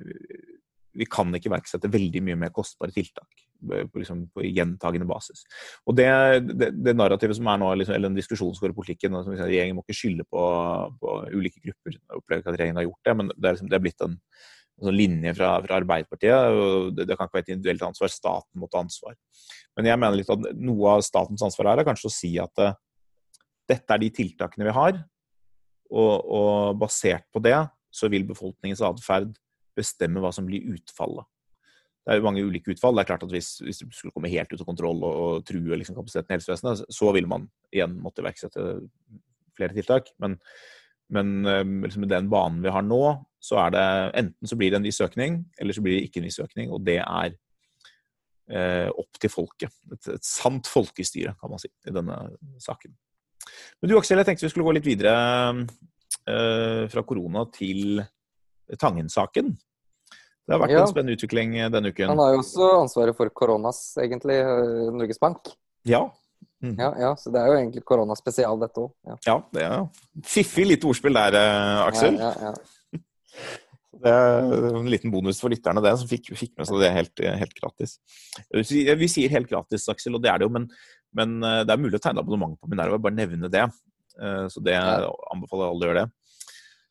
vi 0.96 1.08
kan 1.12 1.34
ikke 1.36 1.52
iverksette 1.52 1.92
veldig 1.92 2.22
mye 2.24 2.40
mer 2.46 2.54
kostbare 2.56 2.94
tiltak 2.96 3.28
eh, 3.36 3.84
på, 3.84 4.00
liksom, 4.00 4.26
på 4.32 4.46
gjentagende 4.48 5.08
basis. 5.10 5.44
Og 5.86 5.98
det, 6.00 6.08
det, 6.48 6.72
det, 6.80 6.96
narrativet 6.96 7.38
som 7.38 7.50
er 7.52 7.62
nå, 7.62 7.72
liksom, 7.82 7.98
eller 7.98 8.12
den 8.12 8.20
diskusjonen 8.20 8.56
som 8.56 8.66
går 8.66 8.76
i 8.76 8.80
politikken 8.80 9.18
som 9.18 9.34
liksom, 9.34 9.50
Regjeringen 9.50 9.80
må 9.80 9.86
ikke 9.86 10.00
skylde 10.00 10.28
på, 10.32 10.44
på, 11.02 11.18
ulike 11.36 11.64
grupper. 11.64 11.98
Jeg 11.98 12.20
opplever 12.22 12.44
ikke 12.44 12.54
at 12.54 12.60
regjeringen 12.60 12.82
har 12.82 12.88
gjort 12.88 13.10
det, 13.10 13.18
men 13.20 13.34
det 13.34 13.50
er, 13.50 13.58
liksom, 13.58 13.72
det 13.72 13.80
er 13.80 13.86
blitt 13.86 14.06
en, 14.06 14.16
en 14.16 14.65
sånn 14.82 14.98
linje 14.98 15.32
fra, 15.38 15.54
fra, 15.64 15.80
Arbeiderpartiet. 15.80 16.34
og 16.52 16.96
det, 16.96 17.08
det, 17.08 17.16
kan 17.16 17.30
ikke 17.30 17.40
være 17.40 17.48
et 17.48 17.54
individuelt 17.54 17.86
ansvar. 17.88 18.12
Staten 18.12 18.60
må 18.62 18.70
ta 18.72 18.82
ansvar. 18.84 19.16
Men 19.78 19.92
jeg 19.92 20.02
mener 20.02 20.20
litt 20.20 20.34
at 20.34 20.50
noe 20.56 20.98
av 20.98 21.06
statens 21.06 21.44
ansvar 21.46 21.72
her 21.72 21.84
er 21.84 21.88
kanskje 21.88 22.12
å 22.12 22.16
si 22.16 22.34
at 22.42 22.66
dette 23.66 23.96
er 23.96 24.02
de 24.02 24.12
tiltakene 24.14 24.68
vi 24.68 24.76
har, 24.76 25.00
og, 25.96 26.14
og 26.26 26.82
basert 26.82 27.26
på 27.34 27.42
det 27.46 27.58
så 27.96 28.10
vil 28.12 28.28
befolkningens 28.28 28.84
atferd 28.84 29.36
bestemme 29.78 30.22
hva 30.24 30.32
som 30.36 30.48
blir 30.48 30.66
utfallet. 30.76 31.26
Det 32.06 32.14
er 32.14 32.20
jo 32.20 32.26
mange 32.28 32.44
ulike 32.46 32.70
utfall. 32.70 32.94
Det 32.94 33.02
er 33.02 33.10
klart 33.10 33.24
at 33.26 33.32
Hvis, 33.34 33.56
hvis 33.66 33.82
det 33.82 33.88
skulle 33.96 34.14
komme 34.14 34.30
helt 34.30 34.52
ut 34.54 34.62
av 34.62 34.68
kontroll 34.68 35.00
og, 35.02 35.14
og 35.26 35.46
true 35.48 35.80
liksom, 35.80 35.98
kapasiteten 35.98 36.34
i 36.34 36.36
helsevesenet, 36.38 36.84
så 36.94 37.12
vil 37.16 37.30
man 37.30 37.48
igjen 37.74 37.96
måtte 38.02 38.22
iverksette 38.22 38.66
flere 39.58 39.74
tiltak. 39.74 40.12
Men, 40.22 40.38
men 41.10 41.32
liksom, 41.82 42.06
med 42.06 42.14
den 42.14 42.30
banen 42.30 42.62
vi 42.62 42.74
har 42.76 42.86
nå, 42.86 43.02
så 43.46 43.60
er 43.62 43.74
det 43.76 43.88
enten 44.22 44.50
så 44.50 44.58
blir 44.58 44.74
det 44.74 44.80
en 44.80 44.88
viss 44.88 45.02
økning, 45.06 45.44
eller 45.62 45.76
så 45.76 45.84
blir 45.86 46.00
det 46.00 46.08
ikke 46.08 46.22
en 46.22 46.30
viss 46.30 46.42
økning. 46.42 46.72
Og 46.74 46.82
det 46.86 46.98
er 47.04 47.36
eh, 48.50 48.90
opp 48.90 49.22
til 49.22 49.32
folket. 49.32 49.76
Et, 49.94 50.10
et, 50.16 50.26
sant 50.26 50.70
folkestyre, 50.70 51.36
kan 51.42 51.54
man 51.54 51.62
si, 51.62 51.70
i 51.86 51.94
denne 51.94 52.18
saken. 52.64 52.96
Men 53.80 53.92
du 53.92 53.98
Aksel, 54.00 54.22
jeg 54.22 54.30
tenkte 54.32 54.48
vi 54.48 54.54
skulle 54.54 54.68
gå 54.68 54.76
litt 54.80 54.88
videre 54.88 55.14
eh, 56.26 56.84
fra 56.92 57.06
korona 57.06 57.46
til 57.54 58.02
Tangen-saken. 58.82 59.54
Det 60.46 60.54
har 60.54 60.62
vært 60.62 60.76
ja. 60.76 60.84
en 60.84 60.92
spennende 60.92 61.18
utvikling 61.18 61.58
eh, 61.58 61.72
denne 61.74 61.94
uken. 61.94 62.12
Han 62.14 62.22
har 62.22 62.36
jo 62.36 62.44
også 62.44 62.70
ansvaret 62.84 63.18
for 63.18 63.34
koronas, 63.34 63.82
egentlig, 64.02 64.38
eh, 64.42 64.86
Norges 64.94 65.22
Bank. 65.22 65.54
Ja. 65.86 66.08
Mm. 66.64 66.78
ja, 66.80 66.90
ja. 67.02 67.12
Så 67.20 67.34
det 67.34 67.42
er 67.42 67.52
jo 67.52 67.58
egentlig 67.60 67.84
koronaspesial, 67.86 68.58
dette 68.62 68.88
òg. 68.88 68.92
Ja. 69.06 69.18
ja, 69.28 69.38
det 69.54 69.66
er 69.66 69.76
jo 69.78 70.26
fiffig 70.26 70.68
lite 70.70 70.90
ordspill 70.90 71.18
der, 71.18 71.38
eh, 71.42 71.82
Aksel. 71.86 72.20
Ja, 72.22 72.32
ja, 72.42 72.52
ja. 72.52 72.75
Det 73.96 74.12
er 74.12 74.76
en 74.76 74.90
liten 74.92 75.14
bonus 75.14 75.40
for 75.40 75.54
lytterne, 75.54 75.82
det, 75.84 75.94
som 76.02 76.10
fikk, 76.10 76.34
fikk 76.36 76.52
med 76.60 76.68
seg 76.68 76.82
det 76.84 76.92
helt, 76.98 77.22
helt, 77.40 77.56
gratis. 77.56 77.96
Vi 78.52 79.08
sier 79.12 79.32
helt 79.32 79.48
gratis, 79.48 79.88
Aksel, 79.92 80.18
og 80.18 80.24
det 80.26 80.34
er 80.34 80.42
det 80.42 80.50
jo, 80.50 80.52
men, 80.52 80.68
men 81.16 81.38
det 81.40 81.72
er 81.72 81.80
mulig 81.80 82.02
å 82.02 82.04
tegne 82.04 82.20
abonnement 82.22 82.58
på 82.60 82.70
Minerva. 82.72 83.00
Bare 83.00 83.16
nevne 83.16 83.48
det. 83.52 83.64
Så 84.52 84.60
det 84.64 84.76
anbefaler 84.76 85.72
alle 85.72 85.88
å 85.88 85.90
gjøre 85.90 86.04
det. 86.04 86.12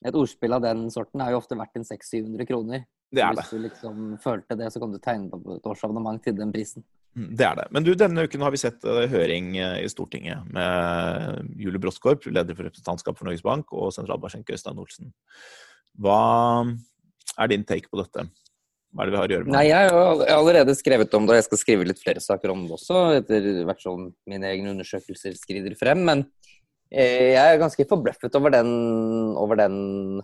Et 0.05 0.17
ordspill 0.17 0.53
av 0.53 0.65
den 0.65 0.89
sorten 0.93 1.23
er 1.25 1.33
jo 1.33 1.41
ofte 1.41 1.57
verdt 1.57 1.79
en 1.81 1.87
600-700 1.87 2.49
kroner. 2.49 2.85
Det 3.15 3.23
er 3.23 3.37
det. 3.37 3.45
Hvis 3.45 3.55
du 3.55 3.63
liksom 3.63 4.03
følte 4.21 4.57
det, 4.59 4.69
så 4.73 4.83
kan 4.83 4.93
du 4.93 5.01
tegne 5.01 5.31
på 5.33 5.57
et 5.57 5.69
årsabonnement 5.71 6.21
til 6.25 6.37
den 6.37 6.53
prisen. 6.53 6.85
Mm, 7.15 7.31
det 7.39 7.47
er 7.47 7.59
det. 7.61 7.67
Men 7.73 7.87
du, 7.87 7.93
denne 7.97 8.25
uken 8.27 8.43
har 8.45 8.53
vi 8.53 8.61
sett 8.61 8.85
uh, 8.85 9.05
høring 9.11 9.55
i 9.57 9.89
Stortinget 9.91 10.49
med 10.53 11.55
Julie 11.63 11.81
Bråttkorp, 11.81 12.27
leder 12.27 12.59
for 12.59 12.67
representantskap 12.67 13.19
for 13.19 13.29
Norges 13.29 13.45
Bank, 13.47 13.71
og 13.73 13.95
sentralbanksjef 13.95 14.51
Øystein 14.57 14.83
Olsen. 14.83 15.15
Hva 16.01 16.65
er 17.39 17.51
din 17.51 17.67
take 17.67 17.91
på 17.91 18.01
dette? 18.01 18.27
Hva 18.95 19.03
er 19.03 19.11
det 19.11 19.15
vi 19.15 19.19
har 19.19 19.27
å 19.27 19.35
gjøre 19.35 19.47
med 19.47 19.57
Nei, 19.57 19.65
Jeg 19.67 19.91
har 19.91 20.25
allerede 20.37 20.77
skrevet 20.79 21.17
om 21.19 21.27
det, 21.27 21.35
og 21.35 21.41
jeg 21.41 21.49
skal 21.49 21.61
skrive 21.61 21.89
litt 21.89 22.03
flere 22.03 22.23
saker 22.23 22.53
om 22.53 22.63
det 22.67 22.77
også, 22.77 23.01
etter 23.19 23.49
hvert 23.67 23.83
som 23.83 24.07
mine 24.31 24.53
egne 24.53 24.71
undersøkelser 24.75 25.35
skrider 25.39 25.75
frem. 25.79 26.05
Men 26.07 26.23
eh, 26.93 27.35
jeg 27.35 27.43
er 27.43 27.63
ganske 27.63 27.89
forbløffet 27.91 28.39
over 28.39 28.55
den, 28.55 28.71
over 29.41 29.59
den 29.59 29.77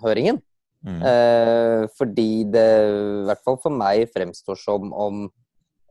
høringen. 0.05 0.39
Mm. 0.87 1.01
Eh, 1.03 1.83
fordi 1.99 2.31
det, 2.49 2.69
i 2.87 3.27
hvert 3.29 3.43
fall 3.45 3.59
for 3.61 3.75
meg, 3.75 4.07
fremstår 4.15 4.59
som 4.59 4.95
om 4.95 5.27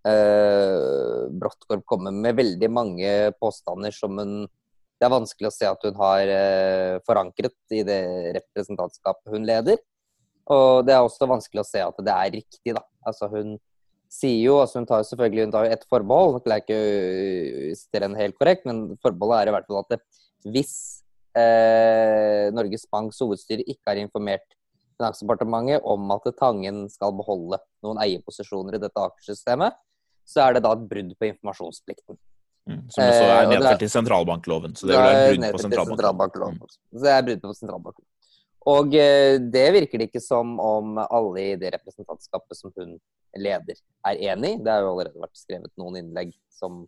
eh, 0.07 1.27
Bråttkorp 1.35 1.83
kommer 1.89 2.15
med 2.15 2.39
veldig 2.39 2.71
mange 2.73 3.11
påstander 3.43 3.93
som 3.95 4.17
hun 4.17 4.33
Det 4.99 5.07
er 5.07 5.13
vanskelig 5.13 5.47
å 5.47 5.55
se 5.55 5.67
at 5.69 5.85
hun 5.87 5.95
har 6.01 6.29
eh, 6.33 6.97
forankret 7.07 7.55
i 7.71 7.85
det 7.87 8.01
representantskapet 8.35 9.31
hun 9.31 9.47
leder. 9.47 9.79
Og 10.51 10.83
det 10.83 10.95
er 10.95 11.05
også 11.05 11.29
vanskelig 11.29 11.63
å 11.63 11.69
se 11.69 11.81
at 11.85 11.99
det 12.03 12.15
er 12.15 12.35
riktig, 12.35 12.73
da. 12.75 12.83
Altså 13.07 13.29
hun 13.31 13.55
sier 14.11 14.41
jo, 14.41 14.57
altså 14.59 14.81
hun 14.81 14.87
tar 14.89 15.05
selvfølgelig 15.07 15.45
hun 15.45 15.53
tar 15.53 15.67
jo 15.67 15.75
et 15.75 15.85
forbehold, 15.87 16.39
er 16.49 16.63
ikke 16.63 16.79
sitere 17.77 18.09
helt 18.17 18.37
korrekt, 18.39 18.65
men 18.67 18.97
forbeholdet 19.03 19.43
er 19.43 19.51
i 19.51 19.55
hvert 19.55 19.69
fall 19.69 19.83
at 19.83 19.93
det, 19.93 19.99
hvis 20.49 20.73
eh, 21.37 22.49
Norges 22.55 22.87
Banks 22.91 23.21
hovedstyre 23.23 23.67
ikke 23.67 23.93
har 23.93 24.01
informert 24.01 24.47
Finansdepartementet 24.99 25.85
om 25.87 26.09
at 26.11 26.25
Tangen 26.35 26.81
skal 26.91 27.13
beholde 27.15 27.61
noen 27.85 28.01
eierposisjoner 28.03 28.75
i 28.75 28.81
dette 28.83 28.99
Aker-systemet, 28.99 29.77
så 30.27 30.43
er 30.43 30.57
det 30.57 30.65
da 30.65 30.73
et 30.75 30.89
brudd 30.89 31.13
på 31.15 31.29
informasjonsplikten. 31.29 32.19
Mm, 32.67 32.83
som 32.93 33.03
også 33.03 33.25
er 33.25 33.43
eh, 33.43 33.49
nedfelt 33.53 33.83
i 33.85 33.89
sentralbankloven. 33.89 34.75
Så 34.77 34.89
det 34.89 34.97
er 34.97 35.35
brudd 35.35 35.55
på 35.55 35.61
sentralbankloven. 35.63 36.59
Mm. 36.59 36.73
Så 36.93 37.03
det 37.05 37.13
er 37.13 37.25
brudd 37.27 37.43
på 37.43 37.53
sentralbankloven. 37.57 38.07
Og 38.73 38.95
eh, 38.99 39.37
det 39.55 39.65
virker 39.77 40.01
det 40.01 40.09
ikke 40.09 40.23
som 40.23 40.57
om 40.61 40.99
alle 41.05 41.45
i 41.45 41.57
det 41.61 41.73
representantskapet 41.77 42.59
som 42.59 42.73
hun 42.75 42.97
leder, 43.37 43.79
er 44.09 44.23
enig 44.33 44.55
i. 44.57 44.61
Det 44.65 44.73
har 44.73 44.83
jo 44.85 44.93
allerede 44.93 45.23
vært 45.23 45.39
skrevet 45.39 45.71
noen 45.79 46.01
innlegg 46.01 46.33
som 46.53 46.83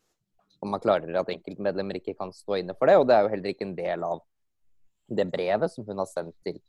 om 0.62 0.70
man 0.70 0.82
klarer 0.82 1.16
at 1.18 1.30
enkeltmedlemmer 1.34 1.98
ikke 1.98 2.14
kan 2.20 2.30
stå 2.36 2.60
inne 2.60 2.76
for 2.78 2.90
det. 2.90 3.00
Og 3.02 3.08
det 3.10 3.16
er 3.16 3.26
jo 3.26 3.32
heller 3.34 3.54
ikke 3.54 3.66
en 3.66 3.78
del 3.78 4.06
av 4.06 4.22
det 5.12 5.26
brevet 5.32 5.74
som 5.74 5.88
hun 5.88 6.04
har 6.04 6.10
sendt 6.10 6.38
til 6.46 6.60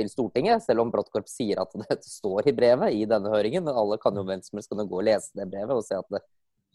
til 0.00 0.10
Stortinget, 0.10 0.64
selv 0.64 0.84
om 0.84 0.90
Bråttkorp 0.92 1.28
sier 1.28 1.60
at 1.60 1.74
det 1.90 2.00
står 2.06 2.48
i 2.48 2.56
brevet 2.56 2.96
i 2.96 3.06
denne 3.08 3.32
høringen. 3.32 3.66
Men 3.66 3.76
alle 3.76 3.98
kan 4.02 4.16
jo 4.16 4.24
hvem 4.26 4.42
som 4.44 4.60
helst 4.60 4.72
gå 4.72 4.84
og 4.86 5.06
lese 5.06 5.34
det 5.36 5.48
brevet 5.50 5.76
og 5.76 5.84
se 5.86 5.98
at 5.98 6.08
det, 6.14 6.22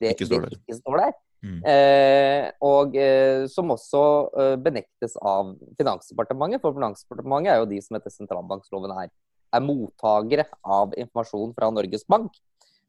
det, 0.01 0.15
ikke, 0.15 0.27
står 0.29 0.45
der. 0.45 0.57
ikke, 0.57 0.77
står 0.79 1.01
der. 1.01 1.13
Mm. 1.45 1.59
Eh, 1.69 2.47
og 2.65 2.95
eh, 2.97 3.45
som 3.51 3.69
også 3.73 4.01
eh, 4.41 4.55
benektes 4.61 5.13
av 5.21 5.53
Finansdepartementet, 5.77 6.63
for 6.63 6.75
Finansdepartementet 6.77 7.53
er 7.53 7.61
jo 7.61 7.69
de 7.69 7.79
som 7.85 7.99
etter 7.99 8.13
sentralbanksloven 8.13 8.95
er, 8.95 9.13
er 9.53 9.63
mottakere 9.63 10.47
av 10.63 10.95
informasjon 10.97 11.53
fra 11.57 11.69
Norges 11.73 12.05
Bank. 12.09 12.33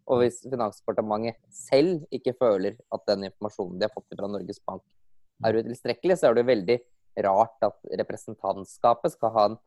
Og 0.06 0.22
hvis 0.22 0.40
Finansdepartementet 0.46 1.40
selv 1.52 2.06
ikke 2.14 2.36
føler 2.38 2.78
at 2.94 3.06
den 3.10 3.28
informasjonen 3.28 3.80
de 3.80 3.88
har 3.88 3.94
fått 3.94 4.14
fra 4.14 4.30
Norges 4.30 4.62
Bank 4.64 4.84
er 5.44 5.58
utilstrekkelig, 5.60 6.16
så 6.16 6.30
er 6.30 6.38
det 6.38 6.48
veldig 6.48 6.78
rart 7.26 7.64
at 7.64 7.96
representantskapet 8.00 9.14
skal 9.16 9.32
ha 9.34 9.48
en 9.50 9.58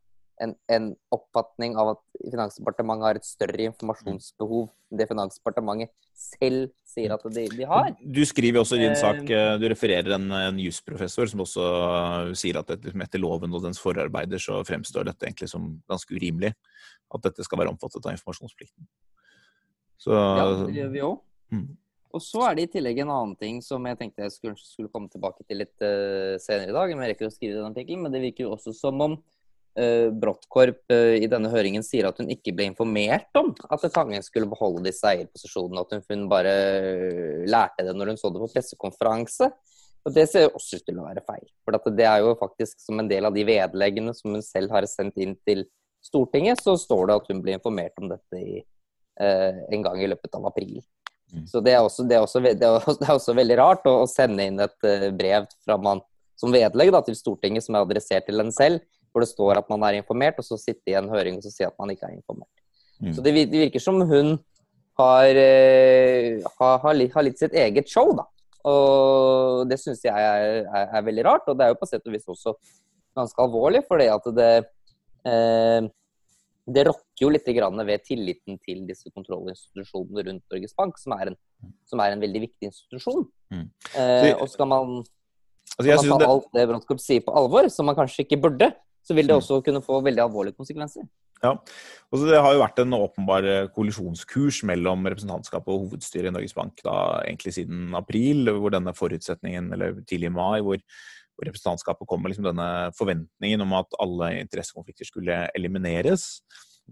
en, 0.44 0.54
en, 0.72 0.92
oppfatning 1.14 1.76
av 1.80 1.94
at 1.96 2.02
Finansdepartementet 2.20 3.08
har 3.08 3.20
et 3.20 3.28
større 3.28 3.66
informasjonsbehov 3.70 4.70
enn 4.70 5.00
det 5.00 5.08
Finansdepartementet 5.10 5.92
selv 6.20 6.70
sier 6.88 7.14
at 7.14 7.24
de, 7.32 7.46
de, 7.54 7.66
har. 7.70 7.92
Du 8.02 8.22
skriver 8.28 8.62
også 8.62 8.80
i 8.80 8.84
din 8.84 8.98
sak, 9.00 9.22
eh, 9.28 9.54
eh, 9.54 9.58
du 9.62 9.68
refererer 9.72 10.16
en, 10.18 10.26
en 10.36 10.62
jusprofessor 10.64 11.30
som 11.32 11.44
også 11.46 11.68
eh, 11.68 12.32
sier 12.40 12.60
at 12.60 12.72
etter 12.74 13.22
loven 13.22 13.54
og 13.54 13.64
dens 13.66 13.82
forarbeider 13.82 14.42
så 14.42 14.60
fremstår 14.68 15.08
dette 15.12 15.28
egentlig 15.28 15.52
som 15.52 15.70
ganske 15.90 16.16
urimelig. 16.16 16.54
At 17.14 17.24
dette 17.26 17.46
skal 17.46 17.62
være 17.62 17.74
omfattet 17.74 18.06
av 18.06 18.16
informasjonsplikten. 18.16 18.90
Så, 20.00 20.16
ja, 20.16 20.50
det 20.66 20.76
gjør 20.78 20.92
vi 20.94 21.06
òg. 21.06 21.22
Mm. 21.54 21.70
Og 22.16 22.22
så 22.26 22.42
er 22.48 22.56
det 22.58 22.66
i 22.66 22.72
tillegg 22.74 23.02
en 23.04 23.12
annen 23.14 23.36
ting 23.38 23.60
som 23.62 23.84
jeg 23.86 23.98
tenkte 24.00 24.24
jeg 24.26 24.34
skulle, 24.34 24.58
skulle 24.58 24.90
komme 24.94 25.12
tilbake 25.14 25.44
til 25.46 25.60
litt 25.62 25.76
uh, 25.84 26.38
senere 26.42 26.72
i 26.72 26.76
dag. 26.76 26.94
Jeg 26.94 27.12
rekker 27.12 27.28
å 27.28 27.34
skrive 27.34 27.60
den 27.60 27.70
artikkelen, 27.70 28.06
men 28.06 28.16
det 28.16 28.24
virker 28.24 28.48
jo 28.48 28.54
også 28.56 28.74
som 28.74 29.04
om 29.06 29.18
Bråttkorp 30.20 30.92
uh, 30.92 31.16
i 31.16 31.28
denne 31.32 31.52
høringen 31.52 31.84
sier 31.86 32.10
at 32.10 32.20
hun 32.20 32.30
ikke 32.34 32.54
ble 32.56 32.70
informert 32.72 33.30
om 33.40 33.52
at 33.72 33.86
Tangen 33.94 34.24
skulle 34.26 34.50
beholde 34.50 34.84
disse 34.88 35.08
eierposisjonene, 35.08 35.84
at 35.84 36.10
hun 36.12 36.28
bare 36.32 36.54
uh, 36.54 37.46
lærte 37.50 37.86
det 37.88 37.96
når 37.96 38.14
hun 38.14 38.20
så 38.22 38.32
det 38.34 38.42
på 38.44 38.52
pressekonferanse. 38.54 39.50
Og 40.08 40.16
Det 40.16 40.26
ser 40.32 40.48
også 40.48 40.80
ut 40.80 40.86
til 40.88 41.00
å 41.00 41.08
være 41.08 41.24
feil. 41.28 41.48
For 41.64 41.96
Det 41.96 42.08
er 42.08 42.24
jo 42.24 42.36
faktisk 42.40 42.80
som 42.82 43.02
en 43.02 43.10
del 43.12 43.28
av 43.28 43.36
de 43.36 43.44
vedleggene 43.48 44.16
som 44.18 44.36
hun 44.36 44.46
selv 44.46 44.72
har 44.76 44.88
sendt 44.90 45.20
inn 45.20 45.36
til 45.48 45.66
Stortinget, 46.06 46.62
så 46.64 46.78
står 46.80 47.10
det 47.10 47.18
at 47.20 47.34
hun 47.34 47.42
ble 47.44 47.58
informert 47.58 47.98
om 48.00 48.08
dette 48.08 48.40
i, 48.40 48.62
en 49.20 49.82
gang 49.84 50.00
i 50.00 50.08
løpet 50.08 50.38
av 50.38 50.46
april. 50.48 50.78
Mm. 51.34 51.44
Så 51.52 51.60
det 51.60 51.74
er, 51.74 51.82
også, 51.84 52.06
det, 52.08 52.16
er 52.16 52.24
også, 52.24 52.40
det 52.40 52.64
er, 52.64 53.12
også, 53.12 53.36
veldig 53.36 53.58
rart 53.60 53.84
å, 53.92 53.98
å 54.06 54.08
sende 54.08 54.46
inn 54.48 54.64
et 54.64 54.88
brev 55.20 55.50
fra 55.66 55.76
man, 55.76 56.00
som 56.40 56.56
vedlegg 56.56 56.94
da, 56.96 57.04
til 57.04 57.20
Stortinget 57.20 57.68
som 57.68 57.76
er 57.76 57.84
adressert 57.84 58.30
til 58.32 58.40
en 58.40 58.56
selv, 58.56 58.80
hvor 59.12 59.24
det 59.24 59.32
står 59.32 59.62
at 59.62 59.70
man 59.72 59.84
er 59.88 60.00
informert, 60.00 60.40
og 60.40 60.46
så 60.46 60.58
sitte 60.60 60.92
i 60.92 60.98
en 61.00 61.10
høring 61.12 61.40
og 61.40 61.46
så 61.46 61.54
si 61.54 61.66
at 61.68 61.76
man 61.80 61.92
ikke 61.94 62.10
er 62.10 62.18
informert. 62.18 62.52
Mm. 63.00 63.14
Så 63.16 63.24
det, 63.26 63.34
virker 63.34 63.84
som 63.84 64.02
hun 64.10 64.36
har, 65.00 65.40
eh, 65.40 66.42
har, 66.60 66.82
har, 66.84 66.98
litt, 66.98 67.14
har, 67.16 67.26
litt, 67.26 67.40
sitt 67.40 67.56
eget 67.58 67.90
show, 67.92 68.12
da. 68.18 68.28
Og 68.70 69.70
det 69.70 69.80
syns 69.80 70.04
jeg 70.04 70.12
er, 70.12 70.66
er, 70.68 70.90
er, 70.92 71.06
veldig 71.08 71.24
rart. 71.26 71.48
Og 71.48 71.56
det 71.58 71.66
er 71.66 71.72
jo 71.72 71.80
på 71.80 71.88
sett 71.88 72.04
og 72.04 72.16
vis 72.16 72.28
også 72.28 72.58
ganske 73.16 73.42
alvorlig, 73.42 73.86
fordi 73.88 74.10
det 74.10 74.18
at 74.18 74.28
det 74.36 74.52
eh, 75.30 75.88
det 76.70 76.86
rokker 76.88 77.24
jo 77.24 77.30
litt 77.34 77.48
ved 77.48 78.04
tilliten 78.06 78.58
til 78.62 78.84
disse 78.88 79.10
kontrollinstitusjonene 79.10 80.26
rundt 80.28 80.54
Norges 80.54 80.76
Bank, 80.78 80.98
som 81.02 81.16
er 81.18 81.32
en, 81.32 81.38
som 81.90 82.02
er 82.04 82.14
en 82.14 82.22
veldig 82.22 82.42
viktig 82.46 82.70
institusjon. 82.70 83.26
Mm. 83.54 83.66
Eh, 83.96 84.34
og 84.36 84.48
skal 84.52 84.70
man, 84.70 85.00
skal 85.66 85.96
altså, 85.96 86.10
man 86.12 86.22
ta 86.22 86.30
alt 86.30 86.52
det 86.54 86.68
Brodtkorp 86.70 87.02
sier 87.02 87.26
på 87.26 87.34
alvor, 87.34 87.70
som 87.74 87.90
man 87.90 87.98
kanskje 87.98 88.26
ikke 88.26 88.42
burde, 88.46 88.72
så 89.10 89.18
vil 89.18 89.26
det 89.26 89.34
mm. 89.34 89.42
også 89.42 89.60
kunne 89.66 89.82
få 89.82 90.04
veldig 90.06 90.22
alvorlige 90.28 90.58
konsekvenser. 90.60 91.08
Ja, 91.40 91.54
og 92.12 92.26
Det 92.28 92.40
har 92.44 92.54
jo 92.54 92.62
vært 92.62 92.82
en 92.84 92.96
åpenbar 92.98 93.46
eh, 93.48 93.68
kollisjonskurs 93.72 94.62
mellom 94.68 95.08
representantskapet 95.08 95.72
og 95.72 95.86
hovedstyret 95.86 96.30
i 96.30 96.34
Norges 96.36 96.56
Bank 96.56 96.82
da 96.84 96.96
egentlig 97.24 97.56
siden 97.56 97.96
april, 97.96 98.52
hvor 98.60 98.76
denne 98.76 98.94
forutsetningen, 98.96 99.72
eller 99.74 100.02
tidlig 100.04 100.28
i 100.28 100.36
mai, 100.36 100.60
hvor, 100.66 100.82
hvor 101.34 101.48
representantskapet 101.48 102.10
kom 102.10 102.22
med 102.22 102.34
liksom 102.34 102.50
denne 102.50 102.70
forventningen 102.98 103.64
om 103.64 103.78
at 103.80 104.02
alle 104.04 104.34
interessekonflikter 104.42 105.08
skulle 105.08 105.46
elimineres. 105.56 106.28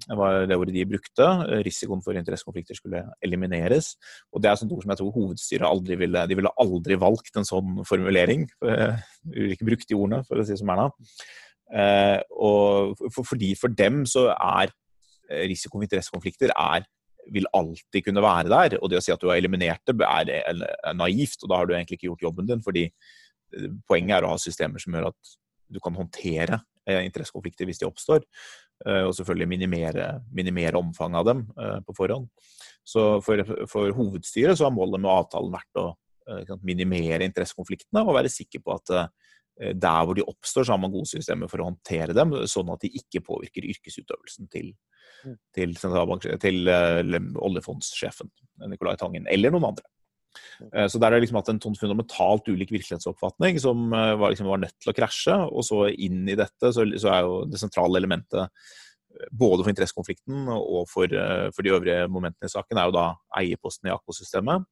Det 0.05 0.15
var 0.15 0.45
det 0.47 0.55
ordet 0.55 0.75
de 0.75 0.85
brukte. 0.87 1.27
Risikoen 1.65 2.03
for 2.05 2.15
interessekonflikter 2.15 2.77
skulle 2.77 3.01
elimineres. 3.25 3.95
Og 4.31 4.43
det 4.43 4.51
er 4.51 4.55
et 4.61 4.71
ord 4.71 4.85
som 4.85 4.93
jeg 4.93 5.01
tror 5.01 5.15
hovedstyret 5.15 5.67
aldri 5.67 5.97
ville 5.99 6.25
De 6.29 6.37
ville 6.37 6.53
aldri 6.61 6.99
valgt 7.01 7.35
en 7.35 7.47
sånn 7.47 7.81
formulering. 7.87 8.45
Vi 9.33 9.51
ikke 9.57 9.67
brukt 9.73 9.89
de 9.89 9.97
ordene, 9.97 10.23
for 10.27 10.39
å 10.39 10.45
si 10.45 10.53
det 10.53 10.61
som 10.61 10.71
Erna. 10.71 10.91
Eh, 11.73 12.19
og 12.31 12.95
for, 13.11 13.27
fordi 13.27 13.53
for 13.59 13.73
dem 13.73 14.05
så 14.07 14.29
er 14.33 14.71
risiko 15.47 15.75
for 15.75 15.83
interessekonflikter 15.83 16.53
er 16.55 16.85
vil 17.33 17.47
alltid 17.55 18.05
kunne 18.05 18.23
være 18.23 18.51
der. 18.51 18.77
Og 18.81 18.91
det 18.91 18.99
å 18.99 19.03
si 19.03 19.13
at 19.13 19.21
du 19.21 19.29
har 19.31 19.39
eliminert 19.39 19.83
det, 19.87 19.97
er, 20.07 20.63
naivt, 20.97 21.41
og 21.43 21.51
da 21.51 21.59
har 21.59 21.67
du 21.67 21.75
egentlig 21.75 21.99
ikke 21.99 22.11
gjort 22.11 22.25
jobben 22.29 22.49
din. 22.49 22.63
fordi 22.63 22.87
eh, 22.87 23.67
poenget 23.87 24.17
er 24.17 24.27
å 24.27 24.33
ha 24.33 24.39
systemer 24.41 24.83
som 24.83 24.95
gjør 24.95 25.11
at 25.11 25.35
du 25.67 25.81
kan 25.83 25.95
håndtere 25.97 26.61
eh, 26.87 27.03
interessekonflikter 27.05 27.67
hvis 27.67 27.81
de 27.83 27.89
oppstår. 27.89 28.25
Eh, 28.85 29.03
og 29.03 29.13
selvfølgelig 29.17 29.51
minimere, 29.53 30.09
minimere 30.31 30.79
omfanget 30.79 31.21
av 31.21 31.31
dem 31.31 31.45
på 31.87 31.97
forhånd. 31.97 32.29
Så 32.87 33.17
for, 33.25 33.43
for, 33.67 33.91
hovedstyret 33.95 34.57
så 34.57 34.67
har 34.67 34.75
målet 34.75 35.01
med 35.03 35.11
avtalen 35.11 35.51
vært 35.51 35.81
å 35.81 35.89
minimere 36.67 37.23
interessekonfliktene 37.23 38.03
og 38.03 38.15
være 38.15 38.31
sikker 38.31 38.59
på 38.63 38.73
at 38.75 38.91
der 39.57 40.05
hvor 40.05 40.13
de 40.17 40.25
oppstår, 40.27 40.67
så 40.67 40.75
har 40.75 40.81
man 40.81 40.91
gode 40.93 41.09
systemer 41.09 41.49
for 41.49 41.63
å 41.63 41.71
håndtere 41.71 42.13
dem, 42.13 42.35
sånn 42.45 42.69
at 42.73 42.83
de 42.83 42.91
ikke 42.99 43.23
påvirker 43.25 43.65
yrkesutøvelsen 43.65 44.51
til, 44.53 44.73
Mm. 45.25 45.35
til, 45.55 45.75
til 46.41 46.69
uh, 46.69 47.19
oljefondssjefen 47.47 48.29
Nicolai 48.69 48.97
Tangen, 48.99 49.27
eller 49.31 49.53
noen 49.53 49.71
andre. 49.71 49.87
Uh, 50.61 50.85
så 50.85 50.99
der 50.99 51.09
har 51.09 51.17
jeg 51.17 51.27
liksom 51.27 51.39
hatt 51.39 51.51
en 51.53 51.61
sånn 51.63 51.79
fundamentalt 51.79 52.49
ulik 52.51 52.73
virkelighetsoppfatning 52.75 53.57
som 53.61 53.87
var, 53.91 54.29
liksom, 54.29 54.49
var, 54.51 54.61
nødt 54.61 54.77
til 54.77 54.93
å 54.93 54.97
krasje. 54.97 55.37
Og 55.49 55.65
så 55.65 55.87
inn 55.93 56.25
i 56.29 56.37
dette 56.37 56.73
så, 56.75 56.85
så 57.01 57.13
er 57.13 57.25
jo 57.25 57.39
det 57.49 57.61
sentrale 57.61 58.01
elementet 58.01 58.53
både 59.33 59.63
for 59.63 59.71
interessekonflikten 59.71 60.45
og 60.53 60.83
for, 60.91 61.09
for, 61.55 61.65
de 61.65 61.71
øvrige 61.73 62.03
momentene 62.13 62.45
i 62.45 62.53
saken, 62.53 62.77
er 62.77 62.89
jo 62.89 62.93
da 62.93 63.05
eierposten 63.39 63.89
i 63.89 63.93
AKO-systemet. 63.95 64.67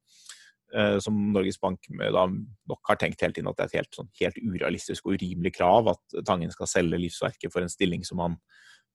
Som 1.00 1.18
Norges 1.32 1.60
Bank 1.62 1.88
nok 1.90 2.90
har 2.90 2.98
tenkt 3.00 3.22
hele 3.24 3.36
tiden 3.36 3.48
at 3.48 3.58
det 3.58 3.64
er 3.64 3.70
et 3.72 3.80
helt, 3.80 3.94
sånn, 3.96 4.10
helt 4.20 4.40
urealistisk 4.42 5.06
og 5.06 5.16
urimelig 5.16 5.54
krav 5.56 5.88
at 5.94 6.18
Tangen 6.28 6.52
skal 6.52 6.68
selge 6.68 7.00
livsverket 7.00 7.54
for 7.54 7.64
en 7.64 7.72
stilling 7.72 8.04
som 8.08 8.20
han 8.24 8.36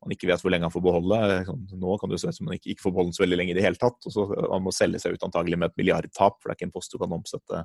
man 0.00 0.14
ikke 0.14 0.30
vet 0.30 0.40
hvor 0.40 0.52
lenge 0.52 0.64
han 0.64 0.72
får 0.72 0.84
beholde. 0.84 1.18
Sånn, 1.44 1.64
nå 1.80 1.94
kan 2.00 2.10
det 2.10 2.20
se 2.22 2.30
ut 2.30 2.36
som 2.38 2.48
han 2.48 2.56
ikke, 2.56 2.72
ikke 2.72 2.84
får 2.86 2.94
beholde 2.96 3.10
den 3.10 3.16
så 3.18 3.24
veldig 3.24 3.38
lenge 3.40 3.52
i 3.52 3.56
det 3.58 3.64
hele 3.66 3.80
tatt. 3.80 3.98
og 4.08 4.14
så 4.14 4.26
Han 4.38 4.64
må 4.64 4.72
selge 4.72 5.00
seg 5.02 5.16
ut 5.16 5.26
antagelig 5.26 5.58
med 5.60 5.70
et 5.70 5.80
milliardtap, 5.80 6.38
for 6.40 6.48
det 6.48 6.54
er 6.54 6.58
ikke 6.58 6.68
en 6.70 6.76
post 6.76 6.94
du 6.94 6.98
kan 7.00 7.16
omsette 7.16 7.64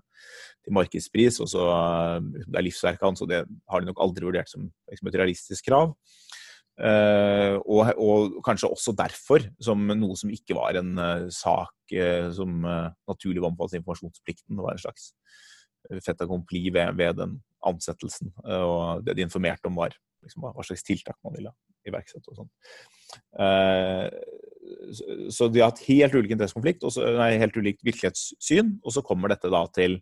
til 0.66 0.76
markedspris. 0.76 1.40
og 1.44 1.52
så 1.52 1.68
Det 2.36 2.60
er 2.60 2.68
livsverket 2.68 3.08
hans, 3.08 3.24
og 3.24 3.32
det 3.32 3.46
har 3.72 3.80
de 3.80 3.92
nok 3.92 4.04
aldri 4.04 4.28
vurdert 4.28 4.52
som 4.52 4.68
liksom 4.92 5.12
et 5.12 5.20
realistisk 5.22 5.70
krav. 5.72 5.96
Uh, 6.76 7.56
og, 7.72 7.94
og, 7.96 8.34
kanskje 8.44 8.68
også 8.68 8.92
derfor, 9.00 9.46
som 9.64 9.86
noe 9.96 10.18
som 10.20 10.32
ikke 10.34 10.58
var 10.58 10.76
en 10.76 10.98
uh, 11.00 11.28
sak 11.32 11.94
uh, 11.96 12.28
som 12.36 12.58
naturlig 13.08 13.40
var 13.40 13.54
omfattet 13.54 13.80
informasjonsplikten. 13.80 14.58
Det 14.58 14.66
var 14.66 14.76
en 14.76 14.84
slags 14.84 15.14
fait 16.04 16.24
accompli 16.26 16.66
ved, 16.74 16.98
ved 16.98 17.20
den 17.22 17.38
ansettelsen. 17.66 18.32
og 18.44 19.06
det 19.06 19.16
de 19.16 19.24
informerte 19.24 19.70
om, 19.70 19.78
var 19.78 19.94
liksom, 20.26 20.48
hva 20.50 20.66
slags 20.66 20.84
tiltak 20.84 21.16
man 21.24 21.36
ville 21.38 21.54
iverksette. 21.86 22.34
og 22.34 22.42
sånn. 22.42 22.52
Uh, 23.38 25.30
så 25.32 25.48
de 25.48 25.62
har 25.62 25.70
hatt 25.70 25.86
helt 25.86 26.18
ulik 26.18 26.34
interessekonflikt, 26.34 26.84
og 26.84 26.92
så, 26.92 27.06
nei, 27.16 27.36
helt 27.40 27.56
ulikt 27.56 27.86
virkelighetssyn. 27.86 28.80
Og 28.82 28.98
så 28.98 29.06
kommer 29.06 29.32
dette 29.32 29.52
da 29.54 29.62
til, 29.78 30.00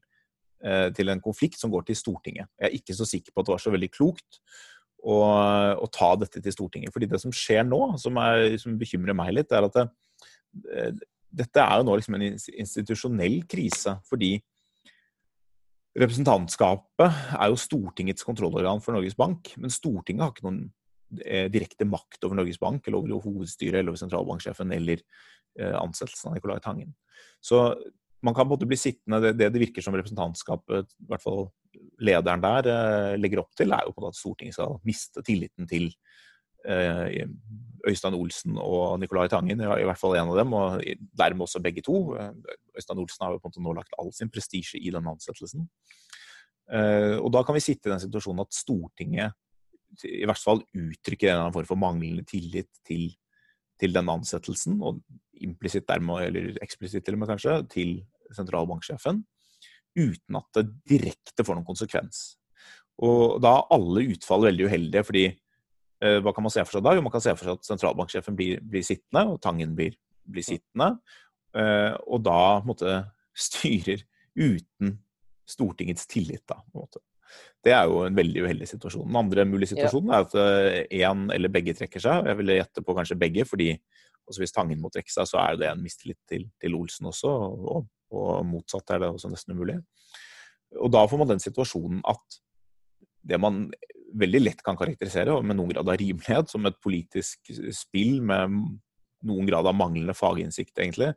til, 0.95 1.11
en 1.11 1.21
konflikt 1.21 1.59
som 1.59 1.73
går 1.73 1.83
til 1.89 1.99
Stortinget. 1.99 2.47
Jeg 2.55 2.69
er 2.69 2.77
ikke 2.79 2.95
så 2.95 3.05
sikker 3.05 3.35
på 3.35 3.43
at 3.43 3.49
det 3.49 3.57
var 3.57 3.65
så 3.65 3.73
veldig 3.75 3.91
klokt 3.91 4.39
å, 5.03 5.17
å 5.83 5.89
ta 5.91 6.13
dette 6.19 6.41
til 6.41 6.55
Stortinget. 6.55 6.93
fordi 6.95 7.10
det 7.12 7.19
som 7.22 7.33
skjer 7.36 7.65
nå, 7.67 7.81
som, 8.00 8.17
er, 8.24 8.55
som 8.62 8.77
bekymrer 8.79 9.17
meg 9.17 9.33
litt, 9.36 9.51
er 9.51 9.67
at 9.67 9.75
det, 9.75 9.88
uh, 10.69 11.03
dette 11.33 11.62
er 11.62 11.81
jo 11.81 11.88
nå 11.88 11.98
liksom 11.98 12.17
en 12.17 12.27
institusjonell 12.31 13.41
krise. 13.50 13.98
fordi 14.10 14.36
Representantskapet 15.93 17.17
er 17.38 17.51
jo 17.51 17.60
Stortingets 17.60 18.25
kontrollorgan 18.25 18.81
for 18.81 18.95
Norges 18.95 19.17
Bank, 19.17 19.51
men 19.62 19.74
Stortinget 19.74 20.24
har 20.25 20.31
ikke 20.33 20.48
noen 20.48 20.62
eh, 21.21 21.45
direkte 21.54 21.86
makt 21.86 22.25
over 22.25 22.39
Norges 22.39 22.58
Bank, 22.62 22.88
eller 22.88 22.97
over 22.97 23.21
hovedstyret, 23.21 23.77
eller 23.80 23.93
over 23.93 24.01
sentralbanksjefen, 24.01 24.73
eller 24.73 25.04
eh, 25.60 25.75
ansettelsen 25.77 26.32
av 26.32 26.38
Nicolai 26.38 26.58
Tangen. 26.65 26.95
Så 27.45 27.62
man 28.25 28.34
kan 28.34 28.47
på 28.47 28.54
en 28.54 28.56
måte 28.56 28.69
bli 28.69 28.80
sittende 28.80 29.19
det, 29.21 29.51
det, 29.54 29.62
virker 29.62 29.86
som 29.86 29.93
representantskapet, 29.93 30.97
i 30.97 31.12
hvert 31.12 31.21
fall 31.21 31.45
lederen 31.99 32.41
der, 32.43 32.69
eh, 32.69 33.15
legger 33.19 33.43
opp 33.43 33.53
til, 33.58 33.73
er 33.73 33.86
jo 33.86 33.93
på 33.95 34.08
at 34.08 34.17
Stortinget 34.17 34.58
skal 34.58 34.79
miste 34.88 35.23
tilliten 35.25 35.69
til 35.69 35.91
Eh, 36.63 37.27
Øystein 37.88 38.15
Olsen 38.15 38.56
og 38.58 38.99
Nicolai 38.99 39.27
Tangen, 39.27 39.60
i 39.60 39.84
hvert 39.84 39.99
fall 39.99 40.15
en 40.15 40.29
av 40.32 40.38
dem, 40.39 40.53
og 40.56 40.84
dermed 41.19 41.43
også 41.43 41.60
begge 41.60 41.84
to. 41.84 42.15
Eh, 42.15 42.32
Øystein 42.77 42.99
Olsen 42.99 43.25
har 43.25 43.34
jo 43.34 43.41
på 43.41 43.49
en 43.49 43.51
måte 43.51 43.63
nå 43.63 43.73
lagt 43.75 43.97
all 43.99 44.13
sin 44.15 44.32
prestisje 44.32 44.79
i 44.79 44.93
den 44.93 45.08
ansettelsen. 45.08 45.67
Og 47.19 47.27
da 47.36 47.41
kan 47.43 47.58
vi 47.58 47.60
sitte 47.60 47.89
i 47.89 47.91
den 47.91 47.99
situasjonen 47.99 48.45
at 48.45 48.56
Stortinget 48.56 49.34
i 50.08 50.23
hvert 50.23 50.39
fall 50.39 50.62
uttrykker 50.71 51.36
en 51.36 51.51
form 51.53 51.67
for 51.67 51.77
manglende 51.77 52.23
tillit 52.25 52.69
til, 52.88 53.10
til 53.77 53.93
den 53.93 54.08
ansettelsen, 54.10 54.79
og 54.82 55.03
implisitt 55.43 55.86
dermed, 55.89 56.23
eller 56.29 56.56
eksplisitt 56.63 57.03
til 57.03 57.17
og 57.17 57.19
med 57.19 57.34
kanskje, 57.34 57.58
til 57.67 57.91
sentralbanksjefen, 58.32 59.19
uten 59.97 60.39
at 60.39 60.60
det 60.60 60.67
direkte 60.89 61.45
får 61.45 61.60
noen 61.60 61.67
konsekvens. 61.67 62.23
Og 63.03 63.39
da 63.41 63.56
er 63.58 63.71
alle 63.73 64.06
utfall 64.13 64.45
veldig 64.47 64.67
uheldige, 64.69 65.06
fordi 65.08 65.25
Eh, 66.03 66.19
hva 66.23 66.34
kan 66.36 66.43
man 66.43 66.51
se 66.51 66.63
for 66.65 66.77
seg 66.77 66.84
da? 66.84 66.95
Jo, 66.97 67.03
man 67.06 67.13
kan 67.13 67.23
se 67.23 67.34
for 67.38 67.47
seg 67.47 67.60
at 67.60 67.69
sentralbanksjefen 67.69 68.36
blir, 68.36 68.60
blir 68.67 68.84
sittende, 68.86 69.23
og 69.32 69.39
Tangen 69.43 69.75
blir, 69.77 69.95
blir 70.27 70.45
sittende. 70.45 70.97
Eh, 71.56 71.93
og 72.10 72.23
da 72.25 72.60
måtte, 72.67 72.99
styrer 73.34 74.03
uten 74.38 74.97
Stortingets 75.49 76.06
tillit, 76.10 76.43
da. 76.47 76.60
på 76.60 76.77
en 76.77 76.86
måte. 76.86 77.01
Det 77.65 77.71
er 77.73 77.88
jo 77.89 78.03
en 78.06 78.15
veldig 78.15 78.43
uheldig 78.45 78.67
situasjon. 78.69 79.08
Den 79.08 79.19
andre 79.23 79.45
mulige 79.47 79.71
situasjonen 79.71 80.12
er 80.13 80.27
at 80.27 80.36
én 80.38 81.23
eh, 81.29 81.36
eller 81.38 81.53
begge 81.53 81.75
trekker 81.77 82.03
seg. 82.03 82.27
Jeg 82.29 82.39
ville 82.41 82.60
gjette 82.60 82.84
på 82.86 82.95
kanskje 82.97 83.19
begge, 83.19 83.47
fordi 83.47 83.71
hvis 84.38 84.56
Tangen 84.56 84.79
må 84.79 84.91
trekke 84.91 85.12
seg, 85.12 85.27
så 85.27 85.39
er 85.43 85.58
det 85.60 85.69
en 85.71 85.82
mistillit 85.84 86.19
til, 86.29 86.45
til 86.62 86.77
Olsen 86.77 87.10
også. 87.10 87.32
Og, 87.32 87.88
og, 88.13 88.45
motsatt 88.47 88.93
er 88.93 89.04
det 89.04 89.12
også 89.12 89.32
nesten 89.32 89.58
umulig. 89.58 89.80
Og 90.82 90.91
da 90.93 91.04
får 91.10 91.21
man 91.21 91.34
den 91.34 91.43
situasjonen 91.43 92.02
at 92.10 92.39
det 93.23 93.39
man 93.39 93.67
veldig 94.13 94.41
lett 94.43 94.62
kan 94.65 94.78
karakterisere, 94.78 95.36
med 95.41 95.58
noen 95.58 95.73
grad 95.73 95.89
av 95.89 95.97
rimelighet, 95.99 96.52
som 96.52 96.65
et 96.69 96.78
politisk 96.84 97.54
spill 97.73 98.19
med 98.26 98.54
noen 99.23 99.47
grad 99.47 99.67
av 99.69 99.78
manglende 99.78 100.15
faginnsikt, 100.17 100.76
egentlig, 100.78 101.13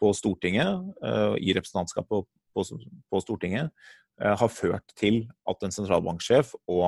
på 0.00 0.12
Stortinget, 0.14 0.84
uh, 1.02 1.34
i 1.40 1.54
representantskapet 1.56 2.28
på, 2.56 3.20
Stortinget, 3.22 3.72
uh, 4.22 4.34
har 4.36 4.52
ført 4.52 4.94
til 4.98 5.24
at 5.48 5.64
en 5.64 5.74
sentralbanksjef 5.74 6.52
og 6.68 6.84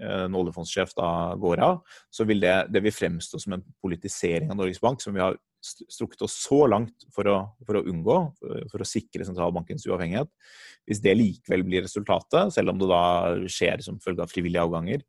uh, 0.00 0.24
en 0.24 0.38
oljefondssjef 0.40 0.96
da 0.96 1.10
går 1.40 1.62
av, 1.64 1.82
så 2.10 2.26
vil 2.28 2.40
det, 2.42 2.56
det 2.72 2.82
vil 2.86 2.96
fremstå 2.96 3.42
som 3.44 3.58
en 3.58 3.66
politisering 3.84 4.50
av 4.50 4.58
Norges 4.58 4.80
Bank, 4.82 5.04
som 5.04 5.14
vi 5.16 5.22
har 5.22 5.38
strukket 5.60 6.22
oss 6.22 6.36
så 6.44 6.66
langt 6.70 7.06
for 7.14 7.28
å, 7.30 7.36
for 7.66 7.78
å 7.78 7.84
unngå, 7.90 8.16
for 8.70 8.82
å 8.82 8.86
sikre 8.86 9.26
sentralbankens 9.26 9.86
uavhengighet. 9.88 10.30
Hvis 10.88 11.02
det 11.04 11.16
likevel 11.18 11.64
blir 11.66 11.84
resultatet, 11.86 12.54
selv 12.54 12.72
om 12.72 12.80
det 12.80 12.90
da 12.90 13.04
skjer 13.50 13.82
som 13.84 13.98
følge 14.02 14.24
av 14.24 14.30
frivillige 14.32 14.64
avganger, 14.64 15.02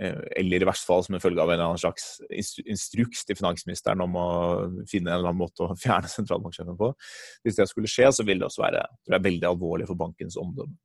eh, 0.00 0.24
eller 0.40 0.64
i 0.64 0.68
hvert 0.68 0.82
fall 0.90 1.04
som 1.06 1.16
en 1.16 1.22
følge 1.22 1.42
av 1.42 1.52
en 1.52 1.56
eller 1.56 1.70
annen 1.70 1.82
slags 1.82 2.08
instruks 2.66 3.22
til 3.28 3.38
finansministeren 3.38 4.02
om 4.04 4.18
å 4.18 4.26
finne 4.90 5.12
en 5.12 5.20
eller 5.20 5.30
annen 5.30 5.44
måte 5.44 5.66
å 5.66 5.78
fjerne 5.84 6.10
sentralbanksjefen 6.10 6.80
på. 6.80 6.90
Hvis 7.46 7.60
det 7.60 7.68
skulle 7.70 7.90
skje, 7.90 8.10
så 8.18 8.26
vil 8.26 8.42
det 8.42 8.50
også 8.50 8.66
være 8.66 8.82
tror 9.04 9.18
jeg, 9.18 9.26
veldig 9.30 9.50
alvorlig 9.52 9.88
for 9.90 10.00
bankens 10.00 10.40
omdømme. 10.40 10.76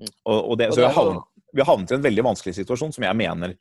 Mm. 0.00 0.08
Og, 0.08 0.38
og 0.40 0.58
det, 0.58 0.72
så 0.72 0.82
vi 0.82 0.88
har, 0.88 0.96
havnet, 0.96 1.30
vi 1.52 1.62
har 1.62 1.68
havnet 1.68 1.92
i 1.92 2.00
en 2.00 2.08
veldig 2.08 2.28
vanskelig 2.32 2.56
situasjon 2.62 2.96
som 2.96 3.04
jeg 3.06 3.20
mener 3.20 3.54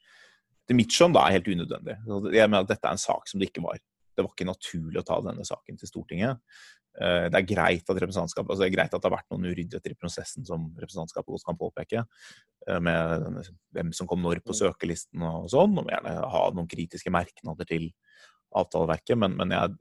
til 0.69 0.77
mitt 0.77 0.93
skjønn 0.93 1.13
da 1.13 1.25
er 1.27 1.35
helt 1.35 1.49
unødvendig. 1.51 1.97
Jeg 2.31 2.47
mener 2.47 2.63
at 2.63 2.69
Dette 2.71 2.87
er 2.87 2.95
en 2.95 3.01
sak 3.01 3.27
som 3.27 3.41
det 3.41 3.49
ikke 3.51 3.63
var 3.65 3.81
det 4.15 4.25
var 4.25 4.31
ikke 4.33 4.49
naturlig 4.49 5.01
å 5.01 5.07
ta 5.07 5.17
denne 5.23 5.45
saken 5.47 5.79
til 5.79 5.89
Stortinget. 5.89 6.39
Eh, 6.99 7.27
det 7.31 7.39
er 7.39 7.47
greit 7.47 7.87
at 7.87 7.99
representantskapet, 8.03 8.51
altså 8.51 8.65
det 8.65 8.67
er 8.67 8.75
greit 8.75 8.95
at 8.95 8.99
det 8.99 9.07
har 9.07 9.15
vært 9.15 9.29
noen 9.31 9.47
uryddigheter 9.47 9.93
i 9.93 9.99
prosessen 9.99 10.47
som 10.47 10.65
representantskapet 10.75 11.31
godt 11.31 11.45
kan 11.47 11.59
påpeke, 11.59 12.03
eh, 12.67 12.81
med 12.83 13.37
hvem 13.71 13.93
som 13.95 14.09
kom 14.09 14.19
når 14.23 14.41
på 14.43 14.51
mm. 14.51 14.59
søkelisten 14.59 15.23
og 15.27 15.47
sånn, 15.53 15.77
og 15.79 15.91
gjerne 15.93 16.17
ha 16.33 16.41
noen 16.51 16.67
kritiske 16.71 17.13
merknader 17.13 17.69
til 17.69 17.87
avtaleverket, 18.59 19.15
men, 19.23 19.37
men 19.39 19.55
jeg, 19.55 19.77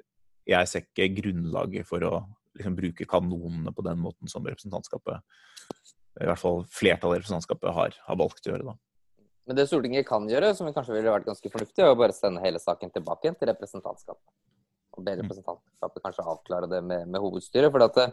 jeg, 0.53 0.71
ser 0.71 0.87
ikke 0.87 1.11
grunnlaget 1.19 1.89
for 1.89 2.07
å 2.07 2.13
liksom, 2.61 2.79
bruke 2.79 3.09
kanonene 3.11 3.75
på 3.75 3.87
den 3.89 3.99
måten 3.99 4.31
som 4.31 4.47
representantskapet, 4.47 5.27
i 6.21 6.31
hvert 6.31 6.39
fall 6.39 6.63
flertallet 6.71 7.19
i 7.19 7.25
representantskapet, 7.25 7.75
har, 7.75 7.99
har 8.07 8.23
valgt 8.23 8.47
å 8.47 8.53
gjøre. 8.53 8.71
da. 8.71 8.90
Men 9.51 9.59
det 9.59 9.65
Stortinget 9.67 10.07
kan 10.07 10.29
gjøre, 10.31 10.53
som 10.55 10.69
kanskje 10.71 10.95
ville 10.95 11.11
vært 11.11 11.25
ganske 11.27 11.51
fornuftig, 11.51 11.83
er 11.83 11.91
å 11.91 11.97
bare 11.99 12.15
sende 12.15 12.39
hele 12.45 12.61
saken 12.63 12.93
tilbake 12.95 13.33
til 13.35 13.49
representantskapet. 13.51 14.23
Og 14.95 15.03
be 15.03 15.17
mm. 15.17 15.25
representantskapet 15.25 16.05
kanskje 16.05 16.27
avklare 16.31 16.69
det 16.71 16.79
med, 16.87 17.09
med 17.11 17.19
hovedstyret. 17.19 17.67
For 17.75 17.83
det, 17.83 18.05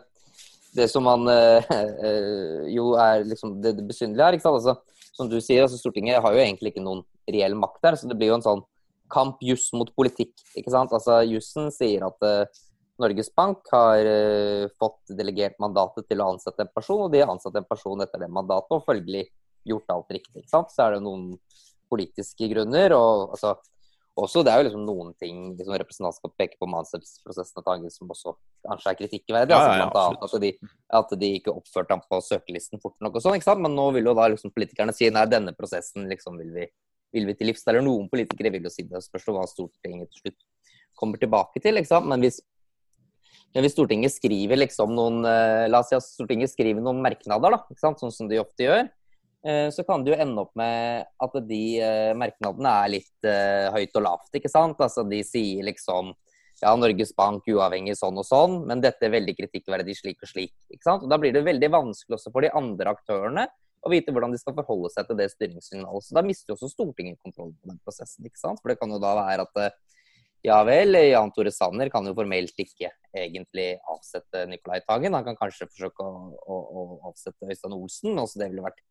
det 0.79 0.87
som 0.89 1.05
man 1.05 1.29
øh, 1.29 2.65
jo 2.73 2.87
er 2.97 3.21
liksom 3.29 3.53
det, 3.61 3.75
det 3.77 3.85
besynderlige 3.85 4.41
her. 4.47 4.49
Altså, 4.49 5.05
som 5.13 5.29
du 5.29 5.37
sier, 5.37 5.61
altså 5.67 5.77
Stortinget 5.77 6.23
har 6.25 6.33
jo 6.33 6.41
egentlig 6.41 6.73
ikke 6.73 6.87
noen 6.89 7.05
reell 7.29 7.53
makt 7.61 7.85
der. 7.85 8.01
Så 8.01 8.09
det 8.09 8.17
blir 8.17 8.33
jo 8.33 8.39
en 8.39 8.47
sånn 8.49 8.65
kamp 9.13 9.37
juss 9.45 9.69
mot 9.77 9.93
politikk. 9.93 10.33
ikke 10.57 10.73
sant? 10.73 10.89
Altså, 10.89 11.21
Jussen 11.29 11.69
sier 11.69 12.09
at 12.09 12.25
uh, 12.25 12.63
Norges 12.97 13.29
Bank 13.29 13.61
har 13.77 14.09
uh, 14.09 14.73
fått 14.81 15.13
delegert 15.21 15.61
mandatet 15.61 16.09
til 16.09 16.25
å 16.25 16.33
ansette 16.33 16.65
en 16.65 16.73
person, 16.73 17.05
og 17.05 17.13
de 17.13 17.21
har 17.21 17.29
ansatt 17.29 17.61
en 17.61 17.73
person 17.75 18.01
etter 18.01 18.25
det 18.25 18.33
mandatet 18.41 18.73
og 18.73 18.89
følgelig 18.89 19.27
gjort 19.69 19.95
alt 19.95 20.13
riktig. 20.15 20.43
ikke 20.43 20.53
sant? 20.53 20.73
Så 20.73 20.85
er 20.85 20.97
det 20.97 21.05
noen 21.05 21.33
politiske 21.91 22.47
grunner. 22.51 22.93
og 22.95 23.33
altså, 23.35 23.55
også, 24.17 24.43
Det 24.43 24.51
er 24.51 24.57
jo 24.61 24.65
liksom 24.67 24.85
noen 24.87 25.13
ting 25.21 25.37
liksom 25.57 25.77
representantskapet 25.77 26.37
peker 26.41 26.57
på 26.59 26.69
med 26.69 26.81
ansettelsesprosessen 26.81 27.63
Tangen 27.65 27.93
som 27.93 28.09
også 28.09 28.33
kanskje 28.65 28.91
er 28.91 28.99
kritikkverdig. 29.03 29.53
Ja, 29.53 29.61
ja, 29.61 29.77
ja, 29.77 29.85
blant 29.91 29.99
annet 30.01 30.25
at 30.25 30.41
de, 30.41 30.51
at 30.99 31.15
de 31.21 31.31
ikke 31.37 31.53
oppførte 31.53 31.93
ham 31.93 32.03
på 32.09 32.19
søkelisten 32.25 32.81
fort 32.83 32.97
nok 33.03 33.19
og 33.19 33.23
sånn. 33.23 33.37
ikke 33.37 33.49
sant? 33.49 33.63
Men 33.63 33.77
nå 33.77 33.87
vil 33.97 34.09
jo 34.09 34.17
da 34.17 34.27
liksom 34.33 34.53
politikerne 34.55 34.95
si 34.95 35.09
nei, 35.13 35.25
denne 35.29 35.53
prosessen 35.57 36.09
liksom 36.09 36.39
vil 36.41 36.51
vi, 36.55 36.67
vil 37.13 37.29
vi 37.29 37.37
til 37.37 37.51
livs. 37.51 37.65
Eller 37.67 37.85
noen 37.85 38.09
politikere 38.11 38.53
vil 38.53 38.67
jo 38.67 38.73
si 38.73 38.87
det. 38.89 39.03
Spørs 39.05 39.29
hva 39.29 39.47
Stortinget 39.49 40.11
til 40.11 40.27
slutt 40.27 40.39
kommer 40.97 41.21
tilbake 41.21 41.61
til. 41.61 41.77
ikke 41.77 41.93
sant? 41.93 42.09
Men 42.09 42.25
hvis, 42.25 42.41
men 43.53 43.65
hvis 43.65 43.77
Stortinget 43.77 44.17
skriver 44.17 44.57
liksom 44.63 44.97
noen 44.97 45.21
eh, 45.29 45.69
La 45.69 45.83
oss 45.83 45.93
si 45.93 45.99
at 45.99 46.05
Stortinget 46.05 46.55
skriver 46.55 46.81
noen 46.81 47.05
merknader, 47.05 47.53
da, 47.53 47.61
ikke 47.69 47.85
sant? 47.85 48.01
sånn 48.01 48.15
som 48.15 48.31
de 48.31 48.41
ofte 48.41 48.65
gjør 48.65 48.87
så 49.71 49.83
kan 49.87 50.03
det 50.03 50.13
jo 50.13 50.19
ende 50.21 50.43
opp 50.43 50.55
med 50.57 51.05
at 51.23 51.35
de 51.47 51.61
eh, 51.79 52.13
merknadene 52.17 52.71
er 52.83 52.93
litt 52.95 53.27
uh, 53.27 53.69
høyt 53.75 53.99
og 53.99 54.03
lavt, 54.03 54.31
ikke 54.35 54.51
sant. 54.51 54.81
Altså 54.81 55.05
de 55.07 55.21
sier 55.25 55.63
liksom 55.67 56.11
ja, 56.61 56.73
Norges 56.75 57.13
Bank 57.15 57.45
uavhengig 57.45 57.95
sånn 57.99 58.17
og 58.17 58.25
sånn, 58.25 58.59
men 58.67 58.81
dette 58.81 59.05
er 59.05 59.13
veldig 59.13 59.35
kritikkverdig 59.37 59.95
slik 59.99 60.25
og 60.25 60.31
slik. 60.31 60.55
ikke 60.73 60.87
sant? 60.89 61.05
Og 61.05 61.11
Da 61.11 61.19
blir 61.21 61.35
det 61.35 61.45
veldig 61.45 61.69
vanskelig 61.73 62.17
også 62.17 62.33
for 62.33 62.45
de 62.45 62.53
andre 62.57 62.95
aktørene 62.97 63.45
å 63.85 63.91
vite 63.93 64.11
hvordan 64.11 64.33
de 64.33 64.41
skal 64.41 64.55
forholde 64.57 64.89
seg 64.91 65.05
til 65.07 65.19
det 65.19 65.29
styringssignalet. 65.35 66.07
Så 66.07 66.17
Da 66.17 66.25
mister 66.25 66.51
jo 66.51 66.57
også 66.57 66.71
Stortinget 66.73 67.21
kontroll 67.21 67.53
på 67.53 67.69
den 67.69 67.77
prosessen. 67.85 68.25
ikke 68.25 68.41
sant? 68.41 68.63
For 68.63 68.73
det 68.73 68.79
kan 68.81 68.91
jo 68.91 68.99
da 68.99 69.13
være 69.21 69.45
at 69.45 69.77
ja 70.45 70.57
vel, 70.63 70.95
Jan 71.09 71.31
Tore 71.33 71.51
Sanner 71.51 71.89
kan 71.93 72.05
jo 72.05 72.13
formelt 72.15 72.57
ikke 72.61 72.91
egentlig 73.17 73.71
avsette 73.89 74.45
Nicolai 74.49 74.79
Tangen. 74.85 75.15
Han 75.17 75.25
kan 75.25 75.37
kanskje 75.39 75.69
forsøke 75.69 76.05
å, 76.05 76.29
å, 76.37 76.57
å 76.57 76.83
avsette 77.09 77.49
Øystein 77.49 77.75
Olsen. 77.75 78.17
også 78.17 78.41
Det 78.41 78.49
ville 78.51 78.65
vært 78.65 78.83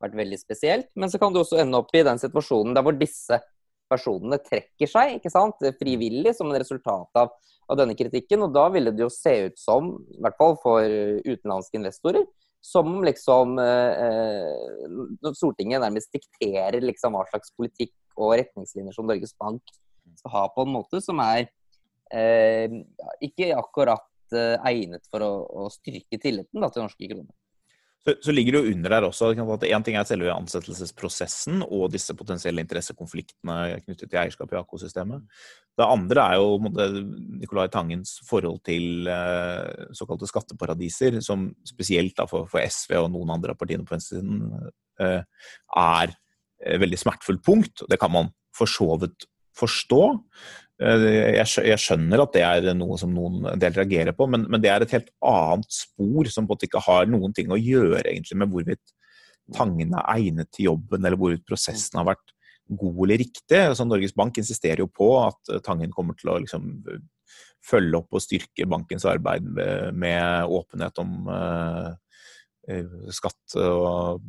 vært 0.00 0.18
veldig 0.18 0.38
spesielt. 0.40 0.90
Men 0.98 1.12
så 1.12 1.20
kan 1.20 1.34
du 1.34 1.40
også 1.42 1.60
ende 1.62 1.80
opp 1.80 1.92
i 1.94 2.04
den 2.06 2.20
situasjonen 2.20 2.76
der 2.76 2.84
hvor 2.86 2.96
disse 2.96 3.40
personene 3.90 4.38
trekker 4.42 4.90
seg 4.90 5.16
ikke 5.16 5.32
sant, 5.32 5.62
frivillig 5.80 6.34
som 6.36 6.50
en 6.50 6.60
resultat 6.62 7.18
av, 7.18 7.32
av, 7.66 7.78
denne 7.80 7.96
kritikken. 7.98 8.44
Og 8.46 8.54
da 8.54 8.68
ville 8.72 8.92
det 8.94 9.04
jo 9.04 9.10
se 9.12 9.34
ut 9.48 9.58
som, 9.60 9.96
i 10.14 10.22
hvert 10.22 10.38
fall 10.38 10.56
for 10.62 10.86
utenlandske 11.26 11.80
investorer, 11.80 12.26
som 12.60 12.98
liksom 13.06 13.56
eh, 13.62 15.30
Stortinget 15.32 15.80
nærmest 15.80 16.12
dikterer 16.12 16.76
liksom 16.84 17.16
hva 17.16 17.24
slags 17.30 17.54
politikk 17.56 17.94
og 18.20 18.34
retningslinjer 18.36 18.92
som 18.92 19.08
Norges 19.08 19.32
Bank 19.40 19.64
skal 20.18 20.34
ha, 20.34 20.44
på 20.52 20.66
en 20.66 20.74
måte 20.74 21.00
som 21.00 21.22
er 21.24 21.46
eh, 22.12 22.68
ikke 23.24 23.54
akkurat 23.56 24.36
eh, 24.36 24.56
egnet 24.68 25.08
for 25.08 25.24
å, 25.24 25.32
å 25.64 25.70
styrke 25.72 26.20
tilliten 26.20 26.60
da, 26.60 26.68
til 26.68 26.84
norske 26.84 27.08
kroner. 27.08 27.32
Så, 28.00 28.14
så, 28.24 28.32
ligger 28.32 28.54
det 28.56 28.60
jo 28.62 28.72
under 28.72 28.92
der 28.94 29.04
også 29.04 29.28
at 29.34 29.64
Én 29.68 29.84
ting 29.84 29.96
er 30.00 30.06
selve 30.08 30.32
ansettelsesprosessen 30.32 31.60
og 31.66 31.90
disse 31.92 32.14
potensielle 32.16 32.62
interessekonfliktene 32.64 33.56
knyttet 33.84 34.08
til 34.08 34.20
eierskap 34.22 34.54
i 34.54 34.56
AK-systemet. 34.56 35.26
Det 35.76 35.84
andre 35.84 36.24
er 36.32 36.40
jo 36.40 36.70
Nicolai 37.40 37.68
Tangens 37.72 38.14
forhold 38.28 38.62
til 38.64 39.08
eh, 39.08 39.84
såkalte 39.96 40.28
skatteparadiser, 40.30 41.20
som 41.24 41.50
spesielt 41.68 42.16
da, 42.16 42.24
for, 42.30 42.48
for, 42.48 42.64
SV 42.64 42.96
og 43.02 43.10
noen 43.12 43.34
andre 43.36 43.52
av 43.52 43.60
partiene 43.60 43.84
på 43.84 43.94
venstresiden 43.94 44.48
eh, 45.00 45.20
er 45.84 46.16
et 46.60 46.80
veldig 46.80 47.00
smertefullt 47.00 47.44
punkt. 47.44 47.84
Det 47.88 48.00
kan 48.00 48.12
man 48.16 48.32
for 48.56 48.68
så 48.68 48.96
vidt 49.00 49.28
forstå. 49.56 50.02
Eh, 50.80 51.36
jeg 51.36 51.78
skjønner 51.80 52.22
at 52.22 52.32
det 52.32 52.44
er 52.46 52.70
noe 52.76 52.96
som 53.00 53.12
noen 53.12 53.44
del 53.60 53.76
reagerer 53.76 54.16
på, 54.16 54.28
men, 54.32 54.46
men, 54.48 54.62
det 54.62 54.70
er 54.72 54.84
et 54.84 54.94
helt 54.96 55.10
annet 55.20 55.68
spor 55.74 56.30
som 56.32 56.46
på 56.46 56.54
en 56.54 56.56
måte 56.56 56.68
ikke 56.70 56.84
har 56.86 57.10
noen 57.10 57.36
ting 57.36 57.52
å 57.52 57.60
gjøre 57.60 58.06
egentlig 58.06 58.40
med 58.40 58.52
hvorvidt 58.54 58.96
Tangen 59.50 59.96
er 59.98 60.06
egnet 60.12 60.46
til 60.54 60.68
jobben, 60.68 61.02
eller 61.02 61.18
hvorvidt 61.18 61.42
prosessen 61.42 61.98
har 61.98 62.04
vært 62.06 62.28
god 62.70 63.00
eller 63.02 63.18
riktig. 63.18 63.58
Så 63.74 63.82
Norges 63.82 64.12
Bank 64.14 64.36
insisterer 64.38 64.84
jo 64.84 64.86
på 64.86 65.08
at 65.24 65.50
Tangen 65.66 65.90
kommer 65.90 66.14
til 66.14 66.30
å 66.30 66.36
liksom, 66.38 66.68
følge 67.66 67.98
opp 67.98 68.14
og 68.14 68.22
styrke 68.22 68.68
bankens 68.70 69.08
arbeid 69.10 69.48
med, 69.58 69.96
med 69.98 70.54
åpenhet 70.54 71.02
om 71.02 71.26
uh, 71.26 71.90
skatt 73.10 73.58
og 73.58 74.22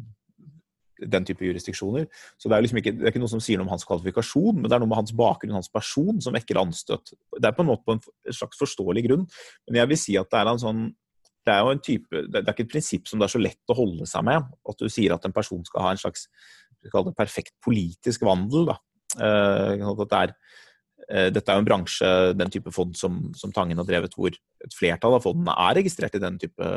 den 1.02 1.26
type 1.28 1.46
jurisdiksjoner. 1.46 2.08
Så 2.38 2.50
det 2.50 2.58
er 2.58 2.66
liksom 2.66 2.80
ikke, 2.82 2.94
det 2.98 3.06
er 3.08 3.14
ikke 3.14 3.24
noe 3.24 3.32
som 3.32 3.44
sier 3.44 3.60
noe 3.60 3.68
om 3.68 3.74
hans 3.74 3.86
kvalifikasjon, 3.88 4.60
men 4.60 4.70
det 4.70 4.78
er 4.78 4.84
noe 4.84 4.92
med 4.92 5.02
hans 5.02 5.14
bakgrunn, 5.18 5.58
hans 5.58 5.72
person, 5.74 6.22
som 6.24 6.36
vekker 6.38 6.60
anstøt. 6.62 7.14
Det 7.38 7.50
er 7.50 7.56
på 7.58 7.66
en 7.66 7.72
måte 7.72 7.86
på 7.88 7.98
en 7.98 8.04
slags 8.38 8.60
forståelig 8.62 9.06
grunn, 9.08 9.28
men 9.70 9.82
jeg 9.82 9.92
vil 9.92 10.02
si 10.02 10.18
at 10.20 10.30
det 10.32 10.42
er 10.42 10.52
en 10.54 10.66
sånn 10.66 10.90
det 11.42 11.54
er 11.56 11.64
jo 11.66 11.74
en 11.74 11.82
type, 11.82 12.20
det 12.30 12.42
er 12.42 12.54
ikke 12.54 12.68
et 12.68 12.74
prinsipp 12.76 13.08
som 13.10 13.18
det 13.18 13.26
er 13.26 13.34
så 13.34 13.42
lett 13.42 13.72
å 13.74 13.78
holde 13.78 14.06
seg 14.06 14.26
med. 14.28 14.50
At 14.70 14.78
du 14.78 14.92
sier 14.94 15.16
at 15.16 15.24
en 15.26 15.34
person 15.34 15.64
skal 15.66 15.88
ha 15.88 15.94
en 15.96 16.02
slags 16.02 16.28
perfekt 17.18 17.56
politisk 17.66 18.26
vandel. 18.28 18.68
Da. 18.70 18.76
Eh, 19.18 19.82
at 19.82 20.04
det 20.12 20.20
er, 20.20 20.36
dette 21.10 21.50
er 21.50 21.58
jo 21.58 21.62
en 21.64 21.68
bransje, 21.68 22.08
den 22.38 22.52
type 22.54 22.72
fond 22.72 22.94
som, 22.96 23.16
som 23.36 23.52
Tangen 23.56 23.80
har 23.82 23.88
drevet, 23.88 24.14
hvor 24.16 24.32
et 24.32 24.76
flertall 24.78 25.18
av 25.18 25.24
fondene 25.26 25.56
er 25.60 25.78
registrert 25.80 26.16
i 26.16 26.22
den 26.22 26.38
type 26.40 26.68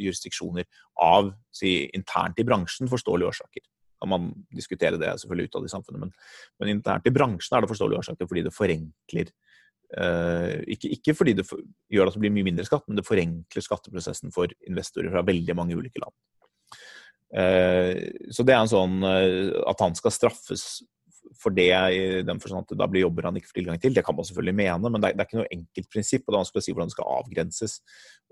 jurisdiksjoner 0.00 0.66
av 1.02 1.32
si, 1.54 1.84
internt 1.96 2.40
i 2.40 2.46
bransjen 2.46 2.90
forståelige 2.90 3.30
årsaker. 3.30 3.64
Kan 4.02 4.12
man 4.12 4.30
diskutere 4.54 4.98
det 5.00 5.12
selvfølgelig 5.22 5.50
utad 5.50 5.66
i 5.66 5.72
samfunnet, 5.72 6.02
men, 6.02 6.14
men, 6.60 6.72
internt 6.76 7.08
i 7.08 7.14
bransjen 7.14 7.56
er 7.56 7.64
det 7.64 7.72
forståelige 7.72 8.02
årsaker 8.02 8.30
fordi 8.30 8.44
det 8.46 8.54
forenkler 8.54 9.30
eh, 9.96 10.54
ikke, 10.74 10.92
ikke, 10.98 11.16
fordi 11.16 11.36
det 11.38 11.46
for, 11.48 11.62
gjør 11.92 12.10
at 12.10 12.16
det 12.18 12.24
blir 12.24 12.34
mye 12.34 12.48
mindre 12.50 12.66
skatt, 12.68 12.86
men 12.88 13.00
det 13.00 13.06
forenkler 13.08 13.66
skatteprosessen 13.66 14.34
for 14.34 14.52
investorer 14.68 15.12
fra 15.14 15.24
veldig 15.26 15.58
mange 15.58 15.78
ulike 15.78 16.02
land. 16.02 16.16
Eh, 17.34 17.94
så 18.34 18.46
det 18.46 18.54
er 18.54 18.62
en 18.62 18.70
sånn 18.70 18.98
eh, 19.08 19.54
at 19.66 19.80
han 19.82 19.96
skal 19.98 20.14
straffes 20.14 20.66
for 21.40 21.54
det 21.54 21.70
i 21.70 22.02
den 22.26 22.40
forstand 22.42 22.66
at 22.66 22.76
da 22.78 22.88
blir 22.90 23.06
jobber 23.06 23.28
han 23.28 23.38
ikke 23.38 23.50
får 23.50 23.58
tilgang 23.60 23.80
til. 23.82 23.94
Det 23.96 24.04
kan 24.06 24.16
man 24.16 24.28
selvfølgelig 24.28 24.56
mene, 24.60 24.90
men 24.90 25.02
det 25.02 25.10
er, 25.10 25.16
det 25.16 25.24
er 25.24 25.30
ikke 25.30 25.40
noe 25.40 25.54
enkelt 25.56 25.90
prinsipp. 25.92 26.24
og 26.24 26.30
Det 26.30 26.36
er 26.36 26.42
vanskelig 26.42 26.62
å 26.62 26.66
si 26.66 26.74
hvordan 26.74 26.90
det 26.90 26.96
skal 26.96 27.14
avgrenses. 27.18 27.76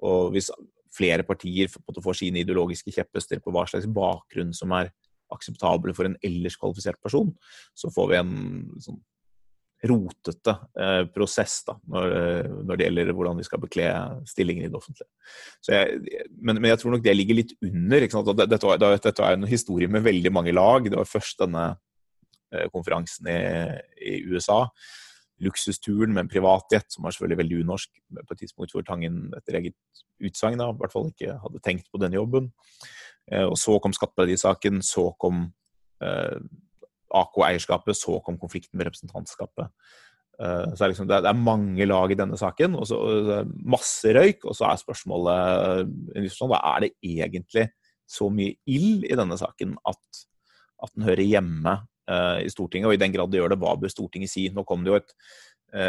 Og 0.02 0.32
Hvis 0.34 0.50
flere 0.92 1.24
partier 1.26 1.72
får 1.72 2.18
sine 2.18 2.42
ideologiske 2.42 2.92
kjepphester 2.92 3.40
på 3.40 3.54
hva 3.54 3.64
slags 3.68 3.88
bakgrunn 3.88 4.52
som 4.56 4.74
er 4.76 4.92
akseptabel 5.32 5.94
for 5.96 6.08
en 6.08 6.18
ellers 6.24 6.58
kvalifisert 6.60 7.00
person, 7.02 7.32
så 7.74 7.88
får 7.92 8.10
vi 8.10 8.20
en 8.20 8.36
sånn 8.84 9.00
rotete 9.82 10.52
eh, 10.78 11.04
prosess 11.10 11.56
da, 11.66 11.74
når, 11.90 12.12
eh, 12.18 12.50
når, 12.62 12.78
det 12.78 12.86
gjelder 12.86 13.14
hvordan 13.18 13.40
vi 13.40 13.46
skal 13.46 13.62
bekle 13.64 13.86
stillingen 14.30 14.66
i 14.66 14.70
det 14.70 14.78
offentlige. 14.78 15.08
Jeg, 15.66 16.28
men, 16.38 16.60
men, 16.60 16.68
jeg 16.70 16.82
tror 16.82 16.94
nok 16.94 17.02
det 17.02 17.16
ligger 17.16 17.40
litt 17.40 17.56
under. 17.66 18.06
Dette, 18.44 18.60
dette, 18.78 19.24
er 19.26 19.38
en 19.38 19.48
historie 19.50 19.90
med 19.90 20.06
veldig 20.06 20.32
mange 20.34 20.54
lag. 20.54 20.86
Det 20.86 21.00
var 21.00 21.10
først 21.10 21.42
denne 21.42 21.72
konferansen 22.72 23.28
i, 23.32 23.38
i 24.02 24.18
USA 24.28 24.66
luksusturen 25.42 26.12
med 26.14 26.26
en 26.26 26.30
privatjet, 26.30 26.86
som 26.92 27.04
var 27.04 27.14
selvfølgelig 27.14 27.40
veldig 27.40 27.60
unorsk 27.64 27.90
på 28.18 28.34
et 28.34 28.42
tidspunkt 28.44 28.74
hvor 28.74 28.84
Tangen 28.86 29.24
etter 29.36 29.58
eget 29.58 30.04
utsagn 30.22 30.60
i 30.60 30.68
hvert 30.78 30.94
fall 30.94 31.10
ikke 31.10 31.38
hadde 31.42 31.62
tenkt 31.64 31.88
på 31.90 32.00
den 32.02 32.14
jobben. 32.16 32.50
Eh, 33.30 33.44
og 33.44 33.56
så 33.60 33.78
kom 33.82 33.94
skatteparadissaken, 33.96 34.82
så 34.86 35.08
kom 35.20 35.44
eh, 36.04 36.38
AK-eierskapet, 37.12 37.98
så 37.98 38.18
kom 38.24 38.38
konflikten 38.40 38.78
med 38.78 38.90
representantskapet. 38.90 39.72
Eh, 40.38 40.66
så 40.74 40.84
er 40.84 40.92
liksom, 40.92 41.10
det, 41.10 41.22
er, 41.22 41.38
mange 41.38 41.86
lag 41.88 42.12
i 42.12 42.18
denne 42.18 42.38
saken, 42.38 42.78
og 42.78 42.88
så 42.90 42.98
masse 43.58 44.14
røyk. 44.14 44.46
Og 44.46 44.58
så 44.58 44.68
er 44.70 44.82
spørsmålet 44.82 46.42
hva 46.42 46.62
er 46.74 46.86
det 46.86 46.94
egentlig 47.02 47.70
så 48.12 48.28
mye 48.30 48.58
ild 48.68 49.06
i 49.08 49.16
denne 49.16 49.38
saken 49.40 49.74
at, 49.88 50.22
at 50.84 50.94
den 50.94 51.08
hører 51.08 51.24
hjemme 51.24 51.80
Eh, 51.80 51.91
i 52.42 52.50
Stortinget, 52.52 52.90
og 52.90 52.96
i 52.96 53.00
den 53.00 53.14
grad 53.14 53.32
det 53.32 53.40
gjør 53.40 53.54
det, 53.54 53.60
hva 53.62 53.76
bør 53.80 53.92
Stortinget 53.92 54.32
si? 54.32 54.48
Nå 54.52 54.64
kom 54.68 54.84
det 54.84 54.92
jo 54.92 54.98
et, 54.98 55.14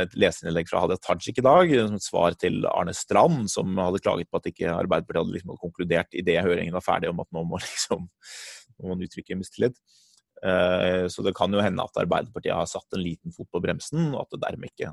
et 0.03 0.15
leserinnlegg 0.19 0.69
fra 0.69 0.83
Hadia 0.83 0.99
Tajik 1.01 1.41
i 1.41 1.45
dag, 1.45 1.73
som 1.75 1.97
et 1.97 2.05
svar 2.05 2.37
til 2.39 2.63
Arne 2.69 2.95
Strand, 2.97 3.49
som 3.51 3.75
hadde 3.81 4.01
klaget 4.03 4.31
på 4.31 4.39
at 4.39 4.49
ikke 4.51 4.71
Arbeiderpartiet 4.71 5.23
hadde 5.23 5.35
liksom 5.37 5.57
konkludert 5.61 6.15
idet 6.17 6.39
høringen 6.45 6.75
var 6.75 6.85
ferdig 6.85 7.11
om 7.11 7.21
at 7.23 7.29
nå 7.35 7.45
må, 7.49 7.59
liksom, 7.65 8.07
må 8.79 8.93
man 8.93 9.05
uttrykke 9.05 9.39
mistillit. 9.39 9.79
Eh, 10.43 11.07
så 11.07 11.23
det 11.23 11.35
kan 11.37 11.53
jo 11.53 11.63
hende 11.63 11.83
at 11.83 11.99
Arbeiderpartiet 12.03 12.55
har 12.55 12.69
satt 12.69 12.95
en 12.95 13.03
liten 13.03 13.35
fot 13.35 13.49
på 13.51 13.61
bremsen, 13.63 14.11
og 14.11 14.25
at 14.25 14.35
det 14.35 14.43
dermed 14.43 14.71
ikke, 14.73 14.91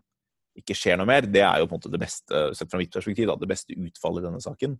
ikke 0.60 0.76
skjer 0.78 1.00
noe 1.00 1.08
mer. 1.10 1.26
Det 1.26 1.42
er 1.42 1.62
jo 1.62 1.70
på 1.70 1.74
en 1.74 1.80
måte 1.80 1.92
det 1.92 2.02
beste, 2.02 2.44
sett 2.58 2.70
fra 2.70 2.80
mitt 2.80 2.94
perspektiv, 2.94 3.32
det 3.40 3.50
beste 3.50 3.76
utfallet 3.78 4.22
i 4.22 4.28
denne 4.28 4.42
saken. 4.44 4.78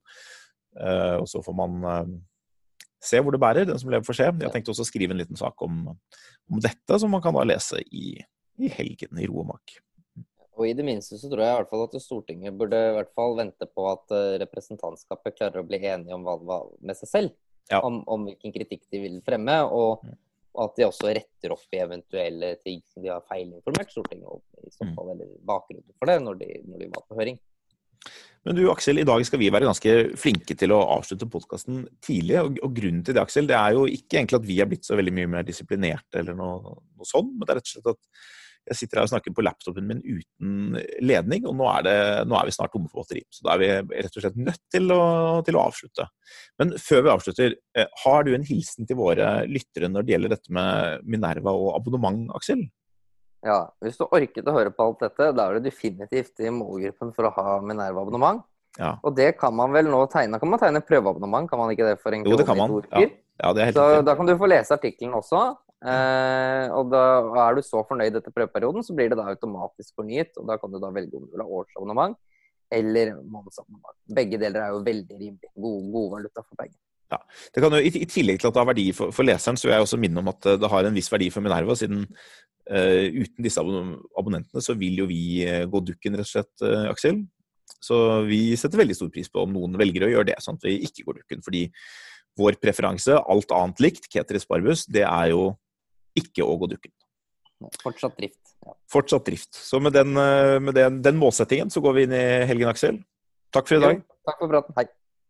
Eh, 0.79 1.17
og 1.19 1.27
så 1.31 1.43
får 1.43 1.57
man 1.59 2.19
se 3.01 3.21
hvor 3.21 3.35
det 3.35 3.41
bærer, 3.43 3.69
den 3.69 3.79
som 3.81 3.93
lever 3.93 4.07
får 4.07 4.19
se. 4.19 4.31
Jeg 4.45 4.53
tenkte 4.55 4.75
også 4.75 4.85
å 4.85 4.91
skrive 4.91 5.17
en 5.17 5.23
liten 5.23 5.39
sak 5.39 5.63
om, 5.65 5.87
om 5.91 6.63
dette, 6.63 6.99
som 7.01 7.13
man 7.13 7.23
kan 7.25 7.37
da 7.37 7.47
lese 7.49 7.81
i, 7.89 8.19
i 8.61 8.73
helgen 8.77 9.21
i 9.21 9.29
ro 9.31 9.43
og 9.45 9.53
mak. 9.55 9.79
Og 10.61 10.67
I 10.69 10.75
det 10.77 10.85
minste 10.85 11.17
så 11.17 11.31
tror 11.31 11.41
jeg 11.41 11.55
i 11.55 11.59
hvert 11.63 11.71
fall 11.71 11.87
at 11.87 11.95
Stortinget 12.05 12.57
burde 12.61 12.77
i 12.77 12.97
hvert 12.99 13.13
fall 13.17 13.39
vente 13.39 13.65
på 13.65 13.87
at 13.89 14.13
eh, 14.13 14.35
representantskapet 14.43 15.39
klarer 15.39 15.63
å 15.63 15.69
bli 15.69 15.81
enige 15.81 16.17
om 16.17 16.27
hva, 16.27 16.59
med 16.85 16.99
seg 16.99 17.09
selv. 17.09 17.39
Ja. 17.71 17.81
Om, 17.87 18.03
om, 18.11 18.27
hvilken 18.29 18.53
kritikk 18.53 18.83
de 18.93 19.01
vil 19.01 19.17
fremme. 19.25 19.57
Og, 19.73 20.05
mm. 20.05 20.19
at 20.65 20.77
de 20.77 20.85
også 20.85 21.15
retter 21.17 21.55
opp 21.55 21.65
i 21.73 21.81
eventuelle 21.81 22.53
ting 22.61 22.83
som 22.91 23.05
de 23.05 23.13
har 23.13 23.25
feilinformert 23.31 23.95
Stortinget 23.95 24.29
om, 24.29 24.43
i 24.61 24.75
så 24.75 24.85
Mm. 24.85 24.93
fall, 24.99 25.15
eller 25.15 25.33
bakgrunnen 25.49 25.97
for 25.97 26.13
det, 26.13 26.19
når 26.27 26.41
de, 26.43 26.51
når 26.67 26.85
de 26.85 26.91
var 26.93 27.07
på 27.09 27.21
høring. 27.23 27.41
Men 28.49 28.57
du 28.57 28.63
Aksel, 28.73 29.03
i 29.03 29.05
dag 29.05 29.21
skal 29.29 29.41
vi 29.43 29.51
være 29.53 29.69
ganske 29.69 29.95
flinke 30.19 30.57
til 30.57 30.73
å 30.73 30.81
avslutte 30.97 31.29
podkasten 31.29 31.83
tidlig. 32.05 32.39
Og, 32.41 32.61
grunnen 32.77 33.03
til 33.05 33.17
det, 33.17 33.25
Aksel, 33.27 33.49
det 33.51 33.59
er 33.59 33.77
jo 33.77 33.85
ikke 33.85 34.17
egentlig 34.17 34.39
at 34.41 34.47
vi 34.49 34.61
er 34.63 34.71
blitt 34.71 34.89
så 34.89 34.97
veldig 34.97 35.13
mye 35.19 35.33
mer 35.37 35.49
disiplinerte 35.49 36.23
eller 36.23 36.39
noe, 36.39 36.79
noe 36.81 37.09
sånn, 37.09 37.35
men 37.35 37.45
det 37.45 37.53
er 37.53 37.61
rett 37.61 37.69
og 37.69 37.75
slett 37.75 37.91
at 37.93 38.31
jeg 38.71 38.77
sitter 38.77 39.01
her 39.01 39.07
og 39.09 39.11
snakker 39.11 39.33
på 39.35 39.43
laptopen 39.43 39.87
min 39.89 40.01
uten 40.05 40.81
ledning, 41.03 41.47
og 41.49 41.57
nå 41.59 41.67
er, 41.73 41.85
det, 41.87 41.95
nå 42.29 42.37
er 42.39 42.49
vi 42.49 42.55
snart 42.55 42.75
tomme 42.75 42.91
for 42.91 43.03
batteri. 43.03 43.23
Så 43.33 43.45
da 43.47 43.55
er 43.55 43.63
vi 43.63 44.01
rett 44.05 44.19
og 44.19 44.25
slett 44.25 44.37
nødt 44.39 44.61
til 44.73 44.93
å, 44.95 45.01
til 45.47 45.59
å 45.59 45.65
avslutte. 45.65 46.07
Men 46.61 46.75
før 46.81 47.07
vi 47.07 47.13
avslutter, 47.15 47.57
eh, 47.77 47.89
har 48.05 48.27
du 48.27 48.35
en 48.37 48.47
hilsen 48.47 48.89
til 48.89 49.01
våre 49.01 49.33
lyttere 49.51 49.91
når 49.91 50.07
det 50.07 50.15
gjelder 50.15 50.35
dette 50.37 50.55
med 50.55 51.09
Minerva 51.09 51.57
og 51.57 51.73
abonnement, 51.81 52.29
Aksel? 52.37 52.69
Ja, 53.47 53.71
Hvis 53.81 53.97
du 53.97 54.05
orket 54.05 54.45
å 54.49 54.53
høre 54.53 54.71
på 54.75 54.85
alt 54.85 55.01
dette, 55.01 55.31
da 55.37 55.47
er 55.49 55.59
du 55.59 55.65
definitivt 55.71 56.41
i 56.45 56.51
målgruppen 56.53 57.15
for 57.17 57.25
å 57.25 57.33
ha 57.39 57.55
Minerva-abonnement. 57.65 58.43
Ja. 58.79 58.93
Og 59.03 59.17
det 59.17 59.33
kan 59.41 59.55
man 59.57 59.73
vel 59.75 59.89
nå 59.91 60.03
tegne. 60.13 60.39
Kan 60.39 60.51
man 60.53 60.61
tegne 60.61 60.83
prøveabonnement, 60.87 61.49
kan 61.51 61.59
man 61.59 61.73
ikke 61.73 61.89
det 61.89 61.97
for 62.03 62.13
en 62.15 62.23
Jo, 62.25 62.37
det 62.37 62.45
krone 62.45 62.51
kan 62.51 62.57
i 62.57 62.61
man. 62.61 62.71
to 62.71 62.83
Ja, 62.91 63.01
uker? 63.01 63.17
ja, 63.43 63.53
det 63.57 63.65
helt 63.65 63.77
Så 63.81 63.87
riktig. 63.89 64.05
da 64.07 64.15
kan 64.21 64.27
du 64.29 64.37
få 64.39 64.49
lese 64.53 64.77
artikkelen 64.77 65.15
også. 65.17 65.41
Eh, 65.81 66.67
og 66.77 66.91
da 66.93 67.03
er 67.49 67.55
du 67.57 67.63
så 67.65 67.81
fornøyd 67.89 68.19
etter 68.21 68.31
prøveperioden, 68.37 68.85
så 68.85 68.95
blir 68.95 69.09
det 69.09 69.17
da 69.19 69.25
automatisk 69.33 69.95
fornyet. 69.97 70.37
Og 70.37 70.47
da 70.47 70.59
kan 70.61 70.71
du 70.71 70.79
da 70.79 70.91
velge 70.93 71.17
om 71.17 71.25
du 71.25 71.33
vil 71.33 71.41
ha 71.43 71.49
årsabonnement 71.49 72.17
eller 72.71 73.17
månedsabonnement. 73.25 73.97
Begge 74.15 74.39
deler 74.39 74.61
er 74.69 74.71
jo 74.77 74.85
veldig 74.87 75.17
rimelig. 75.19 75.49
God, 75.57 75.91
god 75.97 76.11
valuta 76.19 76.45
for 76.45 76.55
penger. 76.61 76.77
Det 77.11 77.59
kan 77.65 77.73
jo, 77.75 77.81
i, 77.83 77.91
I 77.91 78.07
tillegg 78.07 78.39
til 78.39 78.47
at 78.47 78.55
det 78.55 78.61
har 78.63 78.69
verdi 78.71 78.85
for, 78.95 79.11
for 79.11 79.27
leseren, 79.27 79.57
så 79.59 79.67
vil 79.67 79.75
jeg 79.75 79.83
også 79.89 79.99
minne 79.99 80.21
om 80.23 80.29
at 80.31 80.47
eh, 80.47 80.61
det 80.63 80.69
har 80.71 80.87
en 80.87 80.95
viss 80.95 81.11
verdi 81.11 81.27
for 81.35 81.43
Minerva, 81.43 81.75
siden 81.75 82.05
uten 82.71 83.45
disse 83.45 83.61
abon 83.63 83.97
abonnentene 84.19 84.63
så 84.63 84.77
vil 84.79 85.03
jo 85.03 85.09
vi 85.11 85.43
eh, 85.47 85.67
gå 85.71 85.83
dukken, 85.83 86.19
rett 86.19 86.29
og 86.29 86.31
slett, 86.31 86.53
eh, 86.67 86.87
Aksel. 86.91 87.25
Så 87.81 87.97
vi 88.29 88.57
setter 88.61 88.83
veldig 88.83 88.97
stor 88.99 89.11
pris 89.13 89.31
på 89.33 89.43
om 89.43 89.53
noen 89.55 89.79
velger 89.81 90.07
å 90.07 90.13
gjøre 90.13 90.31
det, 90.33 90.39
sånn 90.45 90.59
at 90.61 90.67
vi 90.69 90.77
ikke 90.87 91.07
går 91.07 91.21
dukken. 91.23 91.45
Fordi 91.47 91.65
vår 92.39 92.59
preferanse, 92.63 93.17
alt 93.19 93.55
annet 93.57 93.83
likt, 93.83 94.09
Keteris 94.13 94.47
Barbus, 94.49 94.85
det 94.91 95.07
er 95.07 95.33
jo 95.33 95.55
ikke 96.19 96.45
å 96.45 96.57
gå 96.61 96.71
dukken. 96.75 96.93
Fortsatt 97.83 98.17
drift. 98.17 98.55
Ja. 98.65 98.77
Fortsatt 98.93 99.27
drift. 99.27 99.53
Så 99.57 99.81
med 99.83 99.97
den, 99.97 100.17
eh, 100.17 100.59
med 100.61 100.77
den, 100.77 101.03
den 101.03 101.21
målsettingen 101.21 101.73
så 101.73 101.83
går 101.85 101.97
vi 101.97 102.07
inn 102.09 102.17
i 102.17 102.25
helgen, 102.51 102.71
Aksel. 102.73 103.03
Takk 103.55 103.69
for 103.69 103.81
i 103.81 103.85
dag. 103.85 104.01
Jo, 104.01 104.21
takk 104.29 104.43
for 104.43 104.53
praten. 104.53 104.77
Hei. 104.79 104.89